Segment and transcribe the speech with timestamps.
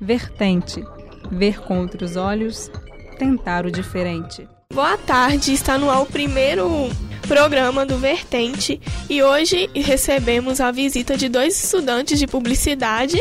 [0.00, 0.84] Vertente.
[1.30, 2.70] Ver com outros olhos,
[3.18, 4.48] tentar o diferente.
[4.72, 6.88] Boa tarde, está no ar o primeiro
[7.28, 13.20] programa do Vertente e hoje recebemos a visita de dois estudantes de publicidade,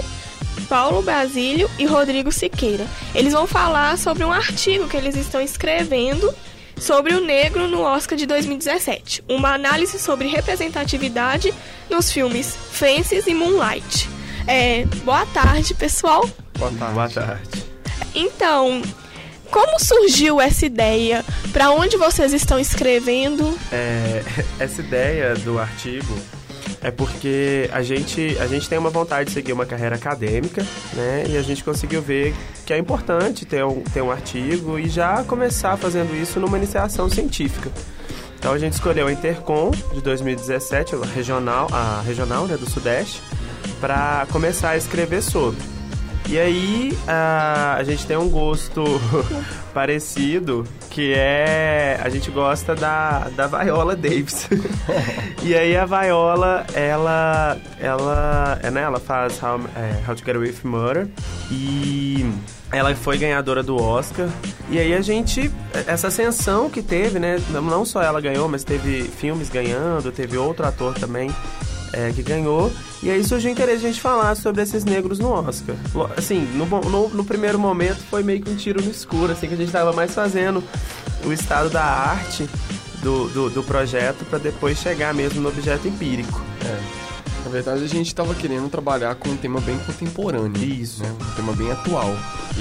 [0.68, 2.88] Paulo Basílio e Rodrigo Siqueira.
[3.14, 6.34] Eles vão falar sobre um artigo que eles estão escrevendo
[6.80, 11.54] sobre o negro no Oscar de 2017, uma análise sobre representatividade
[11.89, 14.09] nos filmes Fences e Moonlight.
[14.48, 16.27] É, boa tarde, pessoal.
[16.60, 16.94] Boa tarde.
[16.94, 17.66] Boa tarde.
[18.14, 18.81] Então,
[19.50, 21.23] como surgiu essa ideia?
[21.54, 23.58] Para onde vocês estão escrevendo?
[23.72, 24.23] É,
[24.59, 26.14] essa ideia do artigo
[26.81, 31.26] é porque a gente, a gente tem uma vontade de seguir uma carreira acadêmica, né?
[31.30, 35.23] E a gente conseguiu ver que é importante ter um, ter um artigo e já
[35.23, 37.72] começar fazendo isso numa iniciação científica.
[38.38, 43.22] Então a gente escolheu a Intercom de 2017, a regional, a regional né, do Sudeste,
[43.81, 45.78] para começar a escrever sobre.
[46.29, 48.83] E aí a, a gente tem um gosto
[49.73, 54.47] parecido, que é a gente gosta da, da Viola Davis.
[55.41, 60.36] e aí a Viola, ela ela, é, né, ela faz How, é, How to Get
[60.36, 61.08] Away with Murder
[61.49, 62.31] e
[62.71, 64.30] ela foi ganhadora do Oscar.
[64.69, 65.52] E aí a gente,
[65.88, 67.41] essa ascensão que teve, né?
[67.49, 71.31] Não só ela ganhou, mas teve filmes ganhando, teve outro ator também
[71.91, 72.71] é, que ganhou.
[73.02, 75.75] E aí surgiu o interesse de a gente falar sobre esses negros no Oscar.
[76.17, 79.53] Assim, no, no, no, primeiro momento foi meio que um tiro no escuro, assim, que
[79.53, 80.61] a gente estava mais fazendo
[81.25, 82.50] o estado da arte
[83.02, 86.42] do, do, do projeto para depois chegar mesmo no objeto empírico.
[86.66, 87.09] É.
[87.45, 90.61] Na verdade, a gente estava querendo trabalhar com um tema bem contemporâneo.
[90.61, 91.02] Isso.
[91.02, 91.09] Né?
[91.09, 92.14] Um tema bem atual.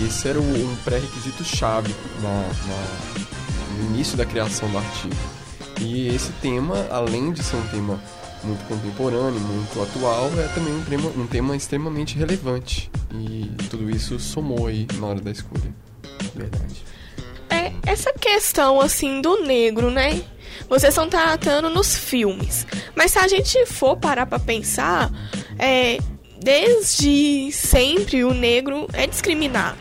[0.07, 5.17] Esse era um pré-requisito chave na, na, no início da criação do artigo.
[5.81, 8.01] E esse tema, além de ser um tema
[8.45, 12.91] muito contemporâneo, muito atual, é também um tema, um tema extremamente relevante.
[13.13, 15.75] E tudo isso somou aí na hora da escolha.
[16.35, 16.85] Verdade.
[17.51, 20.23] É, essa questão, assim, do negro, né?
[20.69, 22.67] Vocês estão tratando nos filmes.
[22.95, 25.11] Mas se a gente for parar pra pensar,
[25.59, 25.99] é,
[26.41, 29.79] desde sempre o negro é discriminado.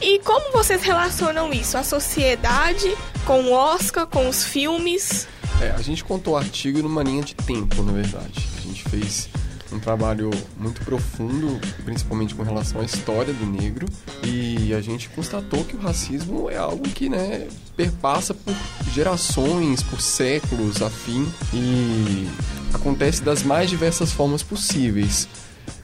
[0.00, 1.78] E como vocês relacionam isso?
[1.78, 2.92] A sociedade
[3.24, 5.28] com o Oscar, com os filmes?
[5.60, 8.48] É, a gente contou o artigo numa linha de tempo, na verdade.
[8.56, 9.28] A gente fez
[9.72, 13.86] um trabalho muito profundo, principalmente com relação à história do negro,
[14.22, 18.54] e a gente constatou que o racismo é algo que, né, perpassa por
[18.92, 22.28] gerações, por séculos a fim, e
[22.74, 25.28] acontece das mais diversas formas possíveis.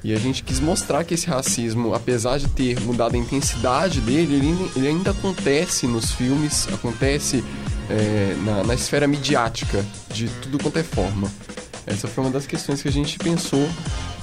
[0.03, 4.37] E a gente quis mostrar que esse racismo, apesar de ter mudado a intensidade dele,
[4.37, 7.43] ele, ele ainda acontece nos filmes, acontece
[7.91, 11.31] é, na, na esfera midiática, de tudo quanto é forma.
[11.87, 13.67] Essa foi uma das questões que a gente pensou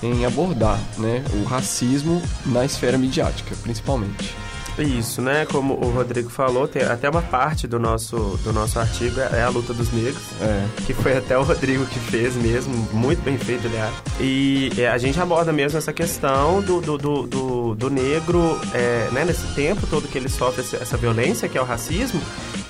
[0.03, 1.23] em abordar, né?
[1.33, 4.35] O racismo na esfera midiática, principalmente.
[4.77, 5.45] Isso, né?
[5.45, 9.49] Como o Rodrigo falou, tem até uma parte do nosso, do nosso artigo é a
[9.49, 10.65] luta dos negros, é.
[10.85, 13.93] que foi até o Rodrigo que fez mesmo, muito bem feito, aliás.
[14.19, 19.09] E é, a gente aborda mesmo essa questão do, do, do, do, do negro, é,
[19.11, 19.25] né?
[19.25, 22.21] Nesse tempo todo que ele sofre essa violência, que é o racismo,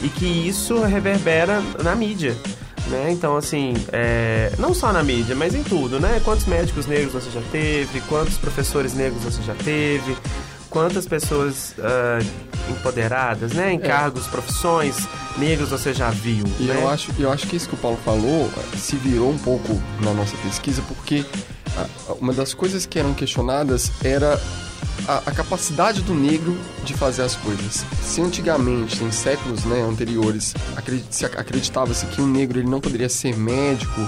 [0.01, 2.37] e que isso reverbera na mídia.
[2.87, 3.11] Né?
[3.11, 6.21] Então, assim, é, não só na mídia, mas em tudo, né?
[6.23, 7.99] Quantos médicos negros você já teve?
[8.01, 10.15] Quantos professores negros você já teve?
[10.69, 13.73] Quantas pessoas uh, empoderadas, né?
[13.73, 13.79] Em é.
[13.79, 15.07] cargos, profissões
[15.37, 16.45] negros você já viu?
[16.59, 16.79] E né?
[16.79, 20.13] eu, acho, eu acho que isso que o Paulo falou se virou um pouco na
[20.13, 21.25] nossa pesquisa, porque
[22.19, 24.39] uma das coisas que eram questionadas era
[25.07, 27.85] a, a, capacidade do negro de fazer as coisas.
[28.01, 30.53] Se antigamente, em séculos né, anteriores,
[31.37, 34.01] acreditava-se que um negro ele não poderia ser médico,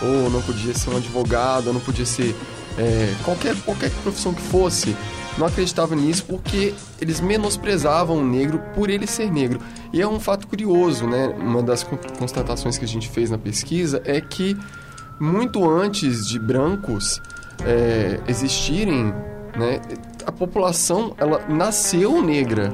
[0.00, 2.34] ou não podia ser um advogado, ou não podia ser
[2.78, 4.96] é, qualquer, qualquer profissão que fosse,
[5.38, 9.60] não acreditava nisso porque eles menosprezavam o negro por ele ser negro.
[9.92, 11.28] E é um fato curioso, né?
[11.38, 11.82] Uma das
[12.18, 14.56] constatações que a gente fez na pesquisa é que
[15.18, 17.20] muito antes de brancos
[17.64, 19.14] é, existirem,
[19.56, 19.80] né,
[20.26, 22.72] a população ela nasceu negra,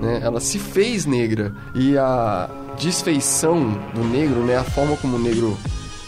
[0.00, 1.54] né, ela se fez negra.
[1.74, 2.48] E a
[2.78, 5.56] desfeição do negro, né, a forma como o negro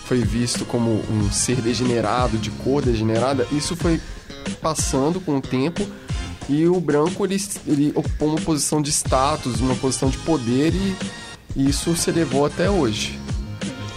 [0.04, 4.00] foi visto como um ser degenerado, de cor degenerada, isso foi
[4.60, 5.86] passando com o tempo
[6.48, 10.96] e o branco ele, ele ocupou uma posição de status, uma posição de poder e,
[11.54, 13.16] e isso se levou até hoje.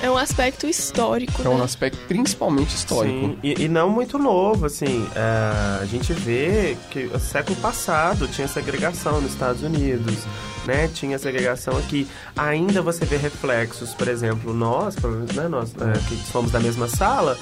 [0.04, 1.42] É um aspecto histórico.
[1.42, 1.64] É um né?
[1.64, 3.20] aspecto principalmente histórico.
[3.20, 5.08] Sim, e, e não muito novo, assim.
[5.16, 10.18] É, a gente vê que no século passado tinha segregação nos Estados Unidos,
[10.66, 10.90] né?
[10.94, 12.06] Tinha segregação aqui.
[12.36, 14.98] Ainda você vê reflexos, por exemplo, nós,
[15.34, 17.38] né, nós é, que somos da mesma sala,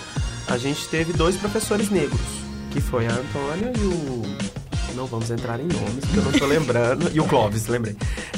[0.47, 2.21] a gente teve dois professores negros,
[2.69, 4.21] que foi a Antônia e o
[4.95, 7.09] não vamos entrar em nomes, porque eu não tô lembrando.
[7.15, 7.95] E o Clóvis, lembrei.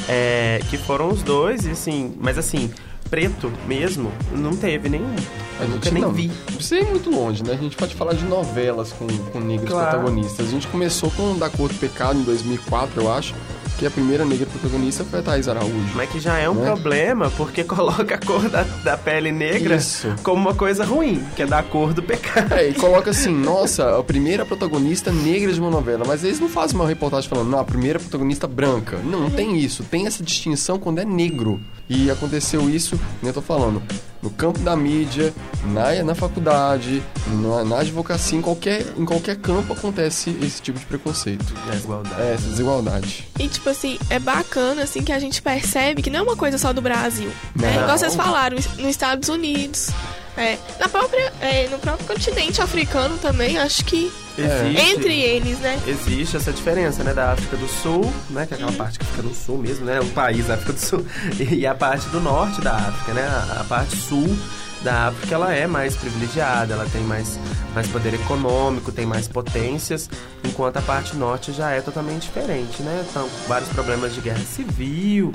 [0.07, 2.71] É, que foram os dois, e assim, mas assim,
[3.13, 5.15] preto mesmo, não teve nenhum.
[5.61, 6.31] Eu nunca nem não, vi.
[6.59, 7.53] Você é muito longe, né?
[7.53, 9.91] A gente pode falar de novelas com, com negros Claro.
[9.91, 9.91] protagonistas.
[9.91, 10.47] protagonistas.
[10.47, 13.35] A gente começou com Da Cor do Pecado em 2004, eu acho,
[13.77, 15.91] que a primeira negra protagonista foi a Thais Araújo.
[15.95, 16.65] Mas que já é um Né?
[16.65, 20.13] problema, porque coloca a cor da, da pele negra Isso.
[20.23, 22.53] como uma coisa ruim, que é da cor do pecado.
[22.53, 26.03] É, e coloca assim, nossa, a primeira protagonista negra de uma novela.
[26.07, 28.97] Mas eles não fazem uma reportagem falando, não, a primeira protagonista branca.
[29.03, 29.83] Não, não tem isso.
[29.83, 31.59] Tem essa distinção quando é negro.
[31.89, 33.81] E aconteceu isso, nem eu tô falando,
[34.23, 35.33] no campo da mídia,
[35.65, 40.85] na, na faculdade, na, na advocacia, em qualquer, em qualquer campo acontece esse tipo de
[40.85, 41.53] preconceito.
[41.69, 42.21] Desigualdade.
[42.21, 43.27] É, essa desigualdade.
[43.37, 46.57] E, tipo assim, é bacana, assim, que a gente percebe que não é uma coisa
[46.57, 47.29] só do Brasil.
[47.53, 47.75] Né?
[47.75, 47.83] Não.
[47.83, 49.89] Igual vocês falaram, nos Estados Unidos,
[50.37, 55.79] é, na própria, é, no próprio continente africano também, acho que Existe, entre eles, né?
[55.85, 59.21] existe essa diferença, né, da África do Sul, né, que é aquela parte que fica
[59.21, 61.05] no sul mesmo, né, o país da África do Sul,
[61.37, 64.35] e a parte do norte da África, né, a, a parte sul
[64.83, 67.39] da África, ela é mais privilegiada, ela tem mais,
[67.75, 70.09] mais poder econômico, tem mais potências,
[70.43, 75.31] enquanto a parte norte já é totalmente diferente, né, são vários problemas de guerra civil,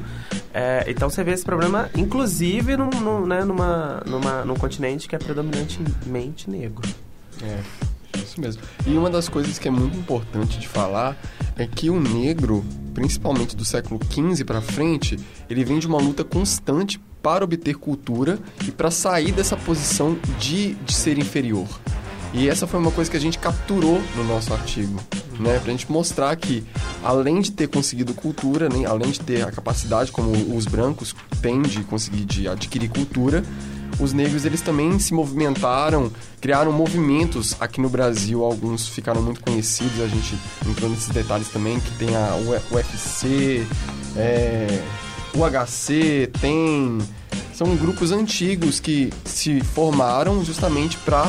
[0.52, 5.14] é, então você vê esse problema, inclusive, num, num, né, numa, numa, num continente que
[5.14, 6.82] é predominantemente negro.
[7.40, 7.60] É,
[8.28, 8.62] isso mesmo.
[8.86, 11.16] E uma das coisas que é muito importante de falar
[11.56, 12.64] é que o negro,
[12.94, 18.38] principalmente do século XV para frente, ele vem de uma luta constante para obter cultura
[18.66, 21.68] e para sair dessa posição de, de ser inferior.
[22.32, 25.00] E essa foi uma coisa que a gente capturou no nosso artigo,
[25.40, 25.58] né?
[25.58, 26.62] Pra gente mostrar que,
[27.02, 28.84] além de ter conseguido cultura, né?
[28.86, 33.42] além de ter a capacidade como os brancos têm de conseguir de adquirir cultura,
[33.98, 36.10] os negros eles também se movimentaram,
[36.40, 41.80] criaram movimentos aqui no Brasil, alguns ficaram muito conhecidos, a gente entrou nesses detalhes também,
[41.80, 42.36] que tem a
[42.70, 43.66] UFC,
[44.16, 44.82] é,
[45.34, 46.98] UHC, tem...
[47.54, 51.28] São grupos antigos que se formaram justamente para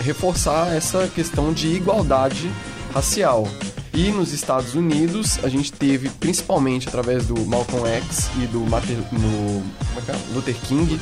[0.00, 2.50] reforçar essa questão de igualdade
[2.94, 3.48] racial.
[3.92, 9.04] E nos Estados Unidos, a gente teve, principalmente através do Malcolm X e do Martin,
[9.12, 9.62] no,
[9.96, 10.34] é é?
[10.34, 10.98] Luther King,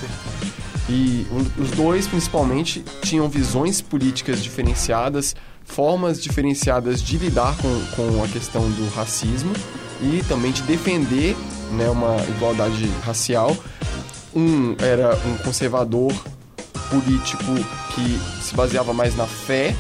[0.89, 5.35] e um- os dois, principalmente, tinham visões políticas diferenciadas,
[5.65, 9.53] formas diferenciadas de lidar com, com a questão do racismo
[10.03, 11.37] e também de defender
[11.71, 13.57] né, uma igualdade racial.
[14.35, 16.13] Um era um conservador
[16.91, 17.55] político
[17.95, 19.75] que se baseava mais na fé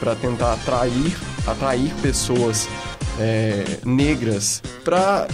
[0.00, 1.16] para tentar atrair,
[1.46, 2.68] atrair pessoas
[3.18, 5.26] é, negras para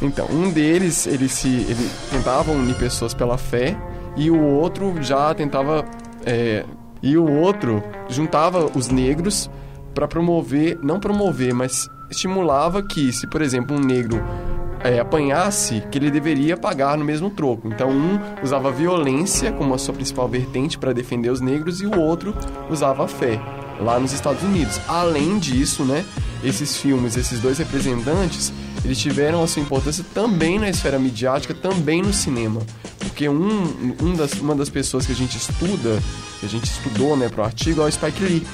[0.00, 3.76] então um deles ele se ele tentava unir pessoas pela fé
[4.16, 5.84] e o outro já tentava
[6.24, 6.64] é,
[7.02, 9.50] e o outro juntava os negros
[9.94, 14.22] para promover não promover mas estimulava que se por exemplo um negro
[14.84, 17.68] é, apanhasse, que ele deveria pagar no mesmo troco.
[17.68, 21.98] Então, um usava violência como a sua principal vertente para defender os negros e o
[21.98, 22.34] outro
[22.68, 23.40] usava a fé,
[23.80, 24.80] lá nos Estados Unidos.
[24.86, 26.04] Além disso, né,
[26.42, 28.52] esses filmes, esses dois representantes,
[28.84, 32.60] eles tiveram a sua importância também na esfera midiática, também no cinema.
[32.98, 36.02] Porque um, um das, uma das pessoas que a gente estuda,
[36.40, 38.46] que a gente estudou né, para o artigo, é o Spike Lee.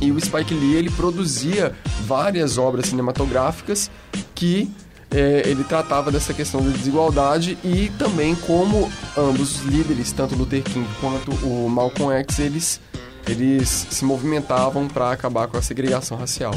[0.00, 1.74] E o Spike Lee ele produzia
[2.06, 3.90] várias obras cinematográficas
[4.34, 4.70] que
[5.10, 10.62] é, ele tratava dessa questão da desigualdade e também como ambos os líderes, tanto Luther
[10.62, 12.80] King quanto o Malcolm X, eles,
[13.28, 16.54] eles se movimentavam para acabar com a segregação racial.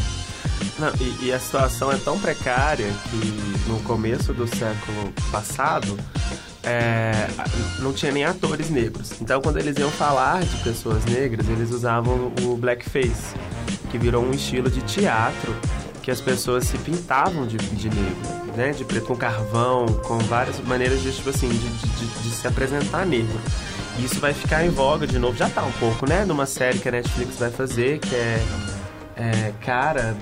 [0.80, 5.98] Não, e, e a situação é tão precária que no começo do século passado
[6.64, 7.28] é,
[7.80, 9.12] não tinha nem atores negros.
[9.22, 13.36] Então, quando eles iam falar de pessoas negras, eles usavam o blackface,
[13.92, 15.54] que virou um estilo de teatro
[16.02, 18.18] que as pessoas se pintavam de, de negro,
[18.58, 18.72] né?
[18.72, 23.06] De preto com carvão, com várias maneiras de, tipo assim, de, de- de- se apresentar
[23.06, 23.40] negro.
[23.98, 26.26] E isso vai ficar em voga de novo, já tá um pouco, né?
[26.26, 28.44] Numa série que a Netflix vai fazer, que é,
[29.16, 30.16] é Cara,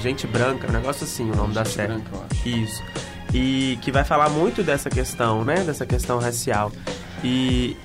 [0.00, 1.92] Gente Branca, um negócio assim, o nome da Gente série.
[1.94, 2.48] Branca, eu acho.
[2.48, 2.82] Isso.
[3.32, 5.56] E que vai falar muito dessa questão, né?
[5.64, 6.70] Dessa questão racial.
[7.22, 7.76] E,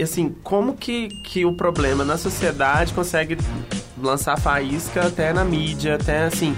[0.00, 3.38] assim, como que, que o problema na sociedade consegue
[3.96, 6.54] lançar faísca até na mídia, até assim,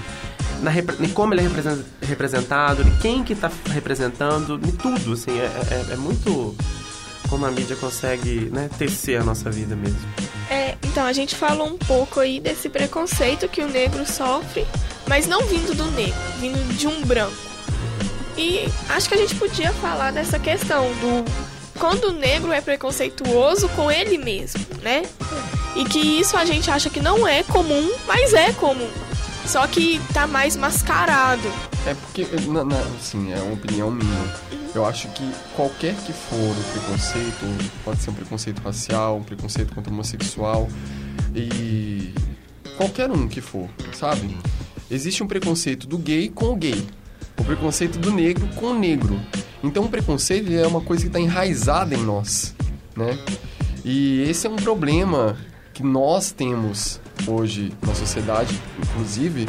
[0.61, 5.39] na, em como ele é represen- representado, em quem que tá representando, em tudo, assim,
[5.39, 6.57] é, é, é muito
[7.29, 9.99] como a mídia consegue né, tecer a nossa vida mesmo.
[10.51, 14.67] É, então a gente falou um pouco aí desse preconceito que o negro sofre,
[15.09, 17.37] mas não vindo do negro, vindo de um branco.
[18.37, 21.25] E acho que a gente podia falar dessa questão do
[21.79, 25.03] quando o negro é preconceituoso com ele mesmo, né?
[25.75, 28.91] E que isso a gente acha que não é comum, mas é comum.
[29.47, 31.49] Só que tá mais mascarado.
[31.87, 32.27] É porque,
[32.99, 34.35] assim, é uma opinião minha.
[34.75, 35.23] Eu acho que
[35.55, 40.69] qualquer que for o preconceito, pode ser um preconceito racial, um preconceito contra o homossexual,
[41.35, 42.13] e
[42.77, 44.37] qualquer um que for, sabe?
[44.91, 46.87] Existe um preconceito do gay com o gay,
[47.39, 49.19] o preconceito do negro com o negro.
[49.63, 52.55] Então o preconceito é uma coisa que está enraizada em nós,
[52.95, 53.19] né?
[53.85, 55.37] E esse é um problema
[55.73, 59.47] que nós temos hoje na sociedade, inclusive,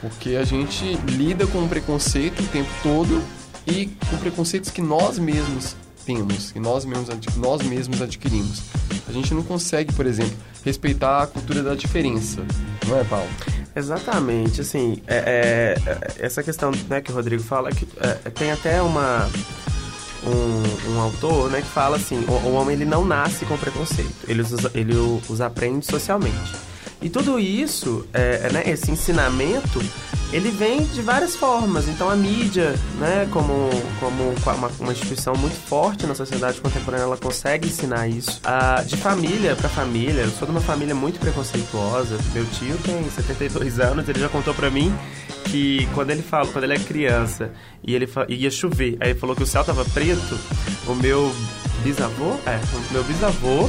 [0.00, 3.22] porque a gente lida com o preconceito o tempo todo
[3.66, 8.62] e com preconceitos que nós mesmos temos, que nós mesmos, nós mesmos adquirimos.
[9.08, 12.42] A gente não consegue, por exemplo, respeitar a cultura da diferença,
[12.86, 13.28] não é, Paulo?
[13.76, 18.80] Exatamente, assim, é, é, essa questão né, que o Rodrigo fala, que é, tem até
[18.80, 19.28] uma
[20.24, 24.14] um, um, autor né, que fala assim, o, o, homem ele não nasce com preconceito,
[24.28, 24.94] ele os, ele
[25.28, 26.52] os aprende socialmente.
[27.04, 29.78] E tudo isso, é, né, esse ensinamento,
[30.32, 31.86] ele vem de várias formas.
[31.86, 33.68] Então a mídia, né, como,
[34.00, 38.40] como uma, uma instituição muito forte na sociedade contemporânea, ela consegue ensinar isso.
[38.42, 42.16] Ah, de família para família, eu sou de uma família muito preconceituosa.
[42.32, 44.90] Meu tio tem 72 anos, ele já contou para mim
[45.44, 47.52] que quando ele fala, quando ele é criança
[47.86, 50.38] e ele ia chover, aí ele falou que o céu tava preto,
[50.86, 51.30] o meu
[51.82, 52.58] bisavô, é,
[52.88, 53.68] o meu bisavô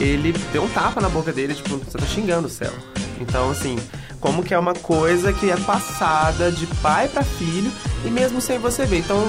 [0.00, 2.72] ele deu um tapa na boca dele, tipo, você tá xingando o céu.
[3.20, 3.76] Então, assim,
[4.20, 7.70] como que é uma coisa que é passada de pai para filho
[8.04, 8.98] e mesmo sem você ver.
[8.98, 9.22] Então,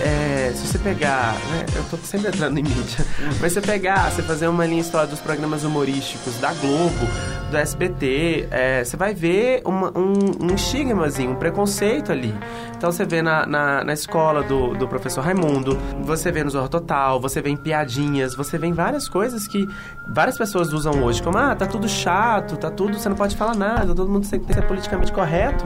[0.00, 3.04] é, se você pegar, né, eu tô sempre entrando em mídia,
[3.40, 7.06] mas você pegar, você fazer uma linha história dos programas humorísticos da Globo,
[7.50, 12.34] do SBT, é, você vai ver uma, um, um estigmazinho, um preconceito ali.
[12.82, 16.68] Então você vê na, na, na, escola do, do professor Raimundo, você vê no Zorro
[16.68, 19.68] Total, você vê em piadinhas, você vê em várias coisas que
[20.04, 23.54] várias pessoas usam hoje, como, ah, tá tudo chato, tá tudo, você não pode falar
[23.54, 25.64] nada, todo mundo tem que ser politicamente correto,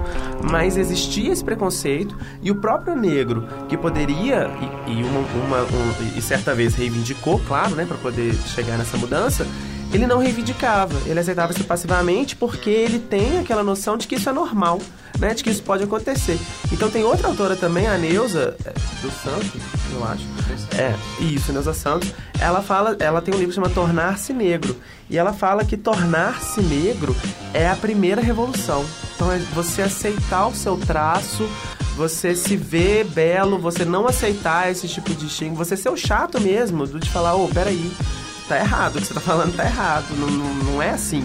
[0.51, 4.51] mas existia esse preconceito e o próprio negro, que poderia,
[4.87, 8.99] e, e uma, uma um, e certa vez reivindicou, claro, né, para poder chegar nessa
[8.99, 9.47] mudança,
[9.91, 14.29] ele não reivindicava, ele aceitava isso passivamente porque ele tem aquela noção de que isso
[14.29, 14.81] é normal,
[15.19, 16.39] né, de que isso pode acontecer.
[16.73, 19.61] Então tem outra autora também, a Neuza é, do Santos,
[19.93, 20.25] eu acho.
[20.77, 22.13] É, isso, Neuza Santos.
[22.41, 24.77] Ela fala, ela tem um livro que chama Tornar-se Negro,
[25.09, 27.15] e ela fala que tornar-se negro
[27.55, 28.85] é a primeira revolução.
[29.15, 31.49] Então é você aceitar o seu traço,
[31.97, 36.41] você se ver belo, você não aceitar esse tipo de xingo, você ser o chato
[36.41, 37.91] mesmo, de falar, ô, oh, peraí,
[38.47, 41.25] tá errado, o que você tá falando tá errado, não, não, não é assim.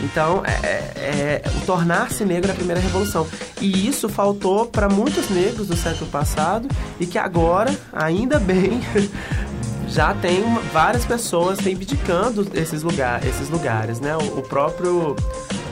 [0.00, 3.26] Então, é, é, é o tornar-se negro é a primeira revolução.
[3.60, 8.80] E isso faltou para muitos negros do século passado e que agora, ainda bem,
[9.88, 14.16] já tem várias pessoas reivindicando esses, lugar, esses lugares, né?
[14.16, 15.16] O, o próprio...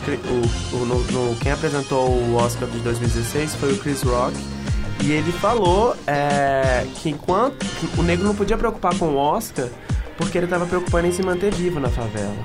[0.09, 4.35] O, o no, no, quem apresentou o Oscar de 2016 foi o Chris Rock.
[5.05, 7.65] E ele falou é, que enquanto
[7.97, 9.69] o negro não podia preocupar com o Oscar
[10.19, 12.37] porque ele estava preocupado em se manter vivo na favela.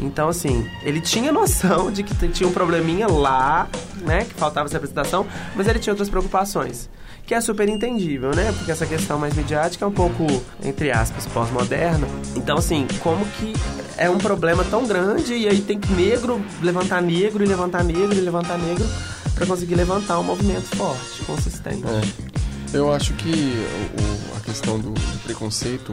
[0.00, 3.68] Então, assim, ele tinha noção de que tinha um probleminha lá,
[4.02, 4.24] né?
[4.24, 6.88] Que faltava essa apresentação, mas ele tinha outras preocupações.
[7.26, 8.52] Que é super entendível, né?
[8.56, 10.24] Porque essa questão mais midiática é um pouco,
[10.64, 12.06] entre aspas, pós-moderna.
[12.36, 13.52] Então, assim, como que
[13.98, 18.14] é um problema tão grande e aí tem que negro levantar negro e levantar negro
[18.14, 18.86] e levantar negro
[19.34, 21.82] para conseguir levantar um movimento forte, consistente.
[21.86, 22.28] É.
[22.72, 25.92] Eu acho que o, a questão do, do preconceito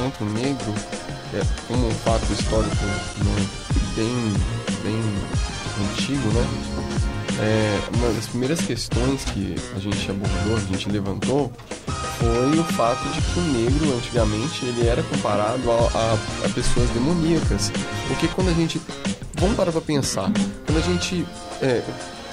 [0.00, 0.74] contra o negro,
[1.34, 2.74] é, como um fato histórico
[3.94, 4.32] bem,
[4.82, 5.00] bem
[5.90, 6.46] antigo, né?
[7.38, 11.52] É, uma das primeiras questões que a gente abordou, a gente levantou,
[12.18, 16.88] foi o fato de que o negro, antigamente, ele era comparado a, a, a pessoas
[16.90, 17.70] demoníacas.
[18.08, 18.80] Porque quando a gente...
[19.38, 20.30] Vamos parar pra pensar.
[20.66, 21.26] Quando a gente
[21.62, 21.82] é,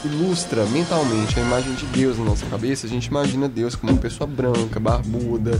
[0.03, 4.01] ilustra mentalmente a imagem de Deus na nossa cabeça, a gente imagina Deus como uma
[4.01, 5.57] pessoa branca, barbuda.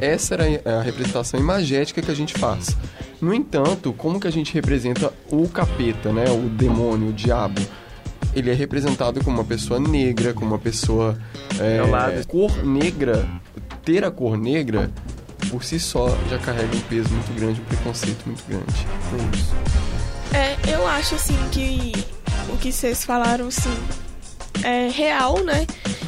[0.00, 2.76] Essa era a representação imagética que a gente faz.
[3.20, 7.60] No entanto, como que a gente representa o capeta, né, o demônio, o diabo?
[8.34, 11.18] Ele é representado como uma pessoa negra, como uma pessoa
[11.58, 13.26] é, cor negra.
[13.82, 14.90] Ter a cor negra
[15.48, 18.86] por si só já carrega um peso muito grande, um preconceito muito grande.
[19.12, 19.54] É isso.
[20.34, 21.92] É, eu acho assim que
[22.52, 23.74] o que vocês falaram, sim,
[24.62, 25.66] é real, né?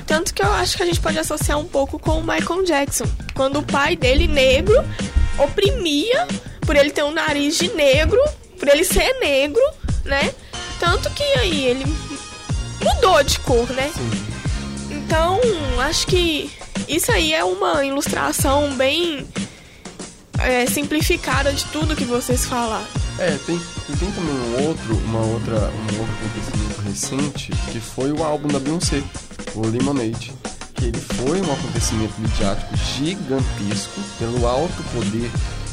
[0.08, 3.04] Tanto que eu acho que a gente pode associar um pouco com o Michael Jackson.
[3.34, 4.82] Quando o pai dele, negro,
[5.38, 6.26] oprimia
[6.62, 8.18] por ele ter um nariz de negro,
[8.58, 9.60] por ele ser negro,
[10.06, 10.32] né?
[10.80, 11.84] Tanto que aí ele
[12.82, 13.92] mudou de cor, né?
[14.90, 15.38] Então,
[15.80, 16.50] acho que
[16.88, 19.26] isso aí é uma ilustração bem
[20.38, 22.86] é, simplificada de tudo que vocês falaram.
[23.18, 23.60] É, tem,
[23.98, 28.58] tem também um outro, uma outra, um outro acontecimento recente, que foi o álbum da
[28.58, 29.02] Beyoncé,
[29.54, 30.32] o Lemonade.
[30.74, 35.30] Que ele foi um acontecimento midiático gigantesco pelo alto poder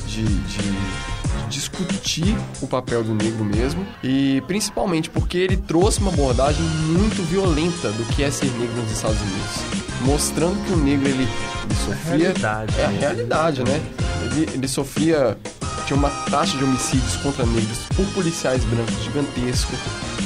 [0.08, 6.64] de, de discutir o papel do negro mesmo e principalmente porque ele trouxe uma abordagem
[6.64, 11.24] muito violenta do que é ser negro nos Estados Unidos, mostrando que o negro ele,
[11.64, 13.00] ele sofria a realidade, é a né?
[13.00, 13.82] realidade, né?
[14.24, 15.38] Ele, ele sofria
[15.86, 19.72] tinha uma taxa de homicídios contra negros por policiais brancos gigantesco.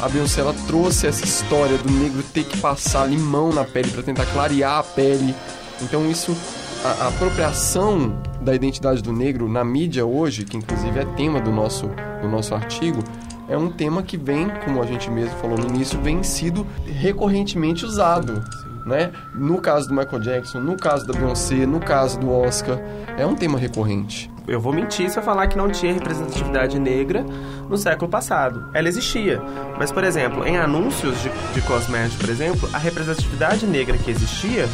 [0.02, 4.02] A Beyoncé ela trouxe essa história do negro ter que passar limão na pele para
[4.02, 5.36] tentar clarear a pele.
[5.82, 6.36] Então isso
[6.84, 11.52] a, a apropriação da identidade do negro na mídia hoje, que inclusive é tema do
[11.52, 11.90] nosso,
[12.22, 13.04] do nosso artigo,
[13.50, 17.84] é um tema que vem, como a gente mesmo falou no início, vem sido recorrentemente
[17.84, 18.44] usado.
[18.86, 19.12] Né?
[19.36, 22.80] No caso do Michael Jackson, no caso da Beyoncé, no caso do Oscar,
[23.18, 24.32] é um tema recorrente.
[24.50, 27.24] Eu vou mentir se eu falar que não tinha representatividade negra
[27.70, 28.70] no século passado.
[28.74, 29.42] Ela existia.
[29.78, 34.68] Mas, por exemplo, em anúncios de, de cosméticos, por exemplo, a representatividade negra que existia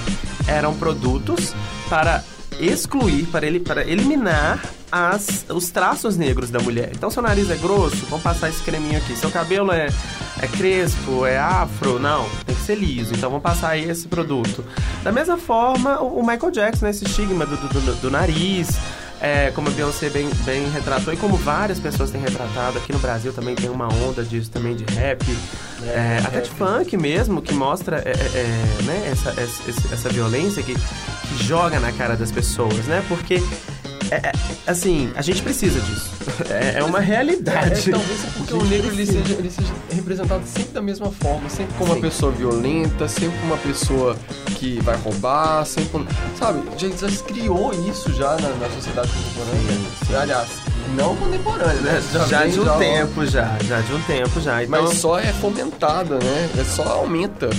[0.47, 1.53] eram produtos
[1.89, 2.23] para
[2.59, 6.91] excluir, para, ele, para eliminar as, os traços negros da mulher.
[6.95, 9.15] Então, seu nariz é grosso, vamos passar esse creminho aqui.
[9.15, 9.87] Seu cabelo é,
[10.41, 13.13] é crespo, é afro, não, tem que ser liso.
[13.13, 14.63] Então, vamos passar esse produto.
[15.03, 18.69] Da mesma forma, o, Michael Jackson, né, esse estigma do, do, do, do nariz,
[19.25, 22.99] é, como a Beyoncé bem, bem retratou e como várias pessoas têm retratado aqui no
[22.99, 25.25] Brasil também tem uma onda disso também de rap,
[25.83, 30.75] é, até de funk mesmo que mostra é, é, né, essa, essa, essa violência que,
[30.75, 33.03] que joga na cara das pessoas, né?
[33.07, 33.41] Porque
[34.11, 34.31] é, é,
[34.67, 36.11] assim, a gente precisa disso.
[36.49, 37.89] É, é uma realidade.
[37.89, 41.49] É, talvez é porque o negro ele seja, ele seja representado sempre da mesma forma,
[41.49, 42.01] sempre como uma Sim.
[42.01, 44.15] pessoa violenta, sempre como uma pessoa
[44.57, 46.07] que vai roubar, sempre como,
[46.37, 50.21] sabe, já, já se criou isso já na, na sociedade contemporânea.
[50.21, 50.47] Aliás,
[50.95, 52.03] não contemporânea, né?
[52.27, 54.63] Já, vem de um já- tempo já, já de um tempo já.
[54.63, 56.49] Então, Mas só é fomentada, né?
[56.59, 57.49] É só aumenta.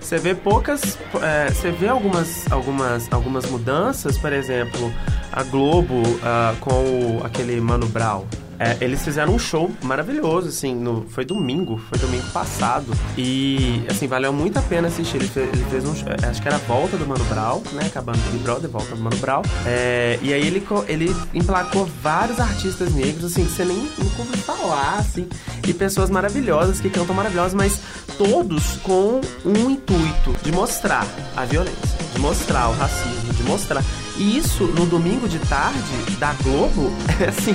[0.00, 0.96] Você vê poucas.
[1.22, 4.92] é, você vê algumas, algumas, algumas mudanças, por exemplo,
[5.32, 6.70] a Globo ah, com
[7.18, 8.24] o- aquele Mano Brown.
[8.58, 12.86] É, eles fizeram um show maravilhoso, assim, no, foi domingo, foi domingo passado.
[13.18, 15.18] E, assim, valeu muito a pena assistir.
[15.18, 17.60] Ele fez, ele fez um show, é, acho que era a volta do Mano Brown,
[17.72, 17.82] né?
[17.86, 19.42] Acabando Big Brother, volta do Mano Brown.
[19.66, 23.76] É, e aí ele, ele emplacou vários artistas negros, assim, que você nem
[24.18, 25.28] ouviu falar, assim.
[25.68, 27.78] E pessoas maravilhosas, que cantam maravilhosas, mas
[28.18, 33.84] todos com um intuito de mostrar a violência, de mostrar o racismo, de mostrar.
[34.16, 37.54] E isso no domingo de tarde da Globo é assim,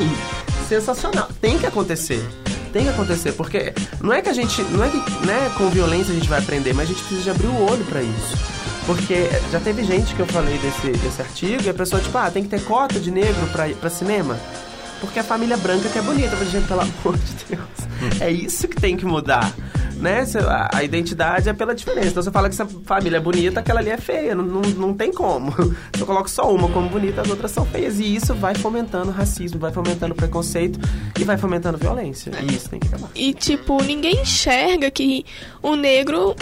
[0.68, 1.30] sensacional.
[1.40, 2.26] Tem que acontecer.
[2.72, 6.12] Tem que acontecer, porque não é que a gente, não é que né, com violência
[6.12, 8.38] a gente vai aprender, mas a gente precisa de abrir o olho pra isso.
[8.86, 12.32] Porque já teve gente que eu falei desse, desse artigo e a pessoa, tipo, ah,
[12.32, 14.40] tem que ter cota de negro pra, pra cinema.
[15.02, 16.30] Porque a família branca que é bonita.
[16.30, 18.22] Eu falei, gente, pelo amor de Deus.
[18.22, 19.52] É isso que tem que mudar.
[20.02, 20.26] Né?
[20.48, 22.08] A, a identidade é pela diferença.
[22.08, 24.34] Então você fala que essa família é bonita, aquela ali é feia.
[24.34, 25.52] Não, não, não tem como.
[25.96, 28.00] Se eu coloco só uma como bonita, as outras são feias.
[28.00, 30.80] E isso vai fomentando racismo, vai fomentando preconceito
[31.20, 32.32] e vai fomentando violência.
[32.42, 33.10] E isso tem que acabar.
[33.14, 35.24] E, tipo, ninguém enxerga que
[35.62, 36.36] o negro,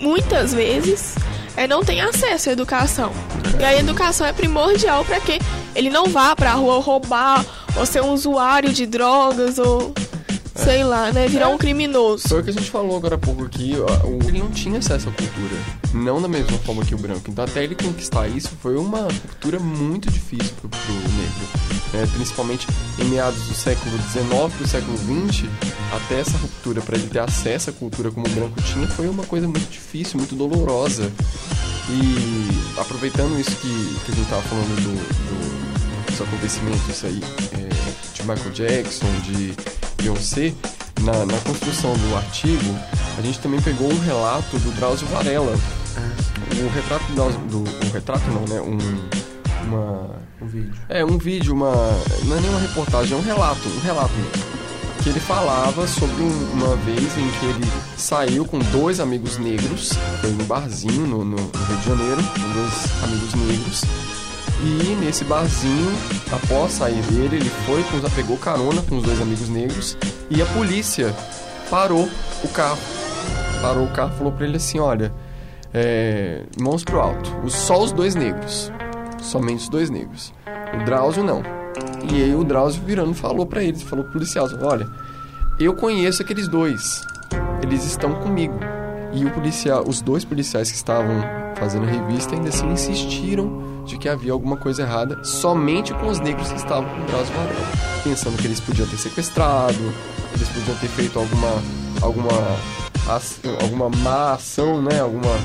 [0.00, 1.14] muitas vezes,
[1.56, 3.12] é, não tem acesso à educação.
[3.60, 5.38] E a educação é primordial para que
[5.74, 7.44] ele não vá pra rua roubar,
[7.76, 9.94] ou ser um usuário de drogas, ou
[10.54, 11.26] sei lá, né?
[11.28, 12.28] Virar um criminoso.
[12.28, 13.42] Foi o que a gente falou agora há pouco
[13.80, 15.56] ó, o- Ele não tinha acesso à cultura.
[15.92, 17.30] Não da mesma forma que o branco.
[17.30, 21.48] Então, até ele conquistar isso foi uma cultura muito difícil pro, pro negro.
[21.92, 22.08] né?
[22.14, 22.66] Principalmente
[22.98, 25.48] em meados do século XIX pro século XX,
[25.92, 29.24] até essa ruptura para ele ter acesso à cultura como o branco tinha foi uma
[29.24, 31.10] coisa muito difícil, muito dolorosa.
[31.88, 37.20] E aproveitando isso que, que a gente tava falando do, do- dos acontecimentos aí
[37.52, 39.52] é, de Michael Jackson, de
[40.08, 40.52] Beyoncé,
[41.00, 42.76] na, na construção do artigo,
[43.18, 45.56] a gente também pegou um relato do Drauzio Varela.
[46.52, 48.60] O retrato do, do o retrato não, né?
[48.60, 48.78] Um,
[49.66, 50.10] uma
[50.42, 50.74] Um vídeo.
[50.90, 51.72] é um vídeo, uma
[52.24, 54.54] não é nem uma reportagem, é um relato, um relato mesmo.
[55.02, 59.90] Que ele falava sobre um- uma vez em que ele saiu com dois amigos negros,
[60.20, 63.80] foi num barzinho no- no Rio de Janeiro, com dois amigos negros.
[64.64, 65.92] E nesse barzinho,
[66.32, 69.98] após sair dele, ele foi, com pegou carona com os dois amigos negros
[70.30, 71.14] e a polícia
[71.70, 72.08] parou
[72.42, 72.78] o carro.
[73.60, 75.12] Parou o carro e falou pra ele assim: olha,
[75.72, 78.72] é, mãos pro alto, só os dois negros.
[79.20, 80.32] Somente os dois negros.
[80.80, 81.42] O Drauzio não.
[82.10, 84.88] E aí o Drauzio virando falou pra eles, falou pro policial, olha,
[85.60, 87.02] eu conheço aqueles dois.
[87.62, 88.73] Eles estão comigo.
[89.14, 91.22] E o policial, os dois policiais que estavam
[91.56, 96.18] fazendo a revista ainda assim insistiram de que havia alguma coisa errada somente com os
[96.18, 97.66] negros que estavam com o Drauzio Varela.
[98.02, 99.94] Pensando que eles podiam ter sequestrado,
[100.34, 101.48] eles podiam ter feito alguma
[102.00, 102.32] alguma
[103.62, 105.00] alguma má ação, né?
[105.00, 105.38] Alguma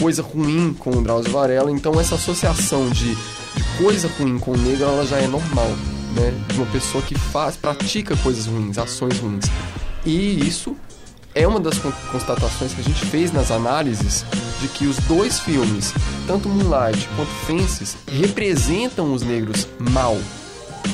[0.00, 1.70] coisa ruim com o Drauzio Varela.
[1.70, 5.68] Então essa associação de, de coisa ruim com o negro, ela já é normal,
[6.14, 6.32] né?
[6.48, 9.44] De uma pessoa que faz, pratica coisas ruins, ações ruins.
[10.06, 10.74] E isso
[11.34, 14.24] é uma das constatações que a gente fez nas análises
[14.60, 15.94] de que os dois filmes,
[16.26, 20.16] tanto Moonlight quanto Fences, representam os negros mal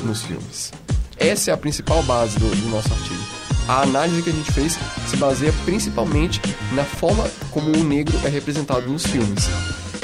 [0.03, 0.71] nos filmes.
[1.17, 3.23] Essa é a principal base do, do nosso artigo.
[3.67, 6.39] A análise que a gente fez se baseia principalmente
[6.73, 9.49] na forma como o negro é representado nos filmes.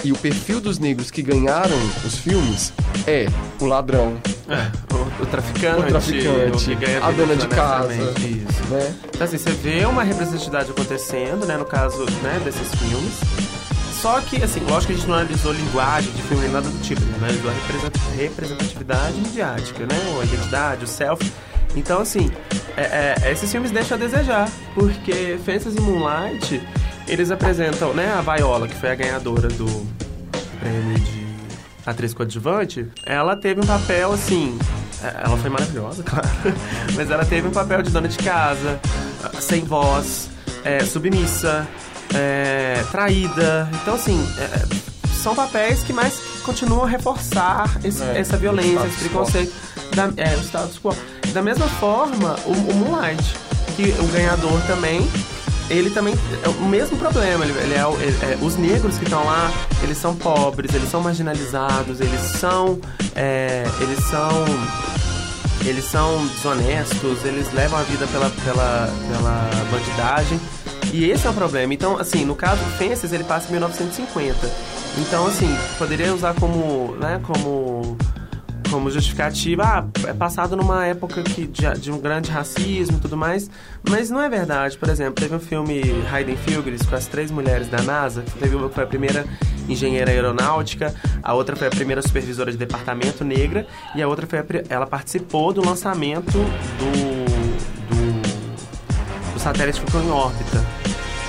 [0.03, 2.73] E o perfil dos negros que ganharam os filmes
[3.05, 3.27] é
[3.59, 4.71] o ladrão, é,
[5.19, 7.93] o, o, traficante, o traficante o a dona de casa.
[7.93, 8.63] Isso.
[8.69, 8.95] Né?
[9.09, 13.13] Então, assim, você vê uma representatividade acontecendo, né, no caso né, desses filmes.
[14.01, 16.81] Só que, assim, lógico que a gente não analisou linguagem de filme nem nada do
[16.81, 17.17] tipo, né?
[17.17, 19.95] analisou a representatividade midiática, né?
[20.19, 21.31] A identidade, o self.
[21.75, 22.31] Então, assim,
[22.75, 26.61] é, é, esses filmes deixam a desejar, porque Fences e Moonlight,
[27.07, 29.67] eles apresentam, né, a Viola, que foi a ganhadora do
[30.59, 31.21] prêmio de
[31.85, 34.57] atriz coadjuvante, ela teve um papel, assim,
[35.03, 36.27] ela foi maravilhosa, claro,
[36.95, 38.79] mas ela teve um papel de dona de casa,
[39.39, 40.29] sem voz,
[40.63, 41.67] é, submissa,
[42.13, 43.69] é, traída.
[43.81, 48.99] Então, assim, é, são papéis que mais continuam a reforçar esse, é, essa violência, esse
[48.99, 49.53] preconceito.
[49.95, 50.95] Da, é, o status quo.
[51.33, 53.35] Da mesma forma, o, o Moonlight,
[53.75, 55.01] que o ganhador também
[55.71, 57.45] ele também é o mesmo problema.
[57.45, 61.99] Ele, ele, é, é, os negros que estão lá, eles são pobres, eles são marginalizados,
[61.99, 62.79] eles são,
[63.15, 64.45] é, eles são,
[65.65, 70.39] eles são desonestos, eles levam a vida pela, pela, pela bandidagem.
[70.93, 71.73] E esse é o problema.
[71.73, 74.35] Então, assim, no caso do Fences, ele passa em 1950.
[74.97, 77.97] Então, assim, poderia usar como, né, como
[78.71, 83.17] como justificativa, ah, é passado numa época que, de, de, um grande racismo e tudo
[83.17, 83.51] mais,
[83.87, 84.77] mas não é verdade.
[84.77, 88.55] Por exemplo, teve um filme Hayden Fugres com as três mulheres da NASA, que teve
[88.55, 89.25] uma que foi a primeira
[89.67, 94.39] engenheira aeronáutica, a outra foi a primeira supervisora de departamento negra e a outra foi
[94.39, 96.45] a, ela participou do lançamento do,
[97.89, 98.13] do,
[99.33, 100.65] do satélite que ficou em órbita.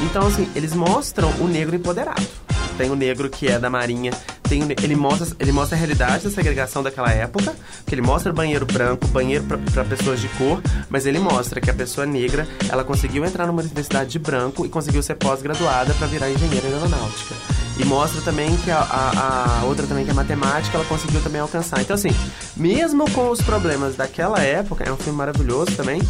[0.03, 2.27] Então, assim, eles mostram o negro empoderado.
[2.79, 4.13] Tem o negro que é da Marinha,
[4.53, 7.55] tem, ele, mostra, ele mostra a realidade da segregação daquela época,
[7.87, 10.61] que ele mostra banheiro branco, banheiro para pessoas de cor,
[10.91, 14.69] mas ele mostra que a pessoa negra, ela conseguiu entrar numa universidade de branco e
[14.69, 17.35] conseguiu ser pós-graduada para virar engenheira aeronáutica.
[17.79, 21.41] E mostra também que a, a, a, outra também, que é matemática, ela conseguiu também
[21.41, 21.81] alcançar.
[21.81, 22.15] Então, assim,
[22.55, 26.03] mesmo com os problemas daquela época, é um filme maravilhoso também,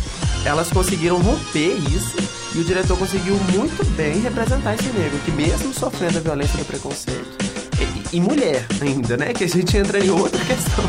[0.44, 2.16] elas conseguiram romper isso
[2.56, 6.64] e o diretor conseguiu muito bem representar esse negro, que mesmo sofrendo a violência do
[6.64, 7.41] preconceito,
[7.82, 9.32] e, e mulher ainda, né?
[9.32, 10.84] Que a gente entra em outra questão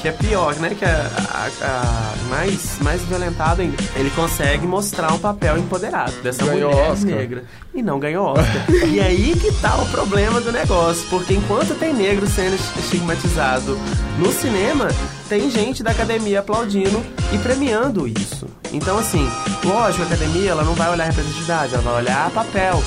[0.00, 0.74] que é pior, né?
[0.78, 3.76] Que é a, a, a, mais, mais violentado ainda.
[3.96, 7.10] Ele consegue mostrar um papel empoderado dessa ganhou mulher Oscar.
[7.10, 7.44] negra.
[7.74, 8.70] E não ganhou Oscar.
[8.88, 11.08] e aí que tá o problema do negócio.
[11.08, 13.78] Porque enquanto tem negro sendo estigmatizado
[14.18, 14.88] no cinema,
[15.28, 18.46] tem gente da academia aplaudindo e premiando isso.
[18.72, 19.28] Então, assim,
[19.64, 22.82] lógico, a academia ela não vai olhar a representatividade, ela vai olhar papel.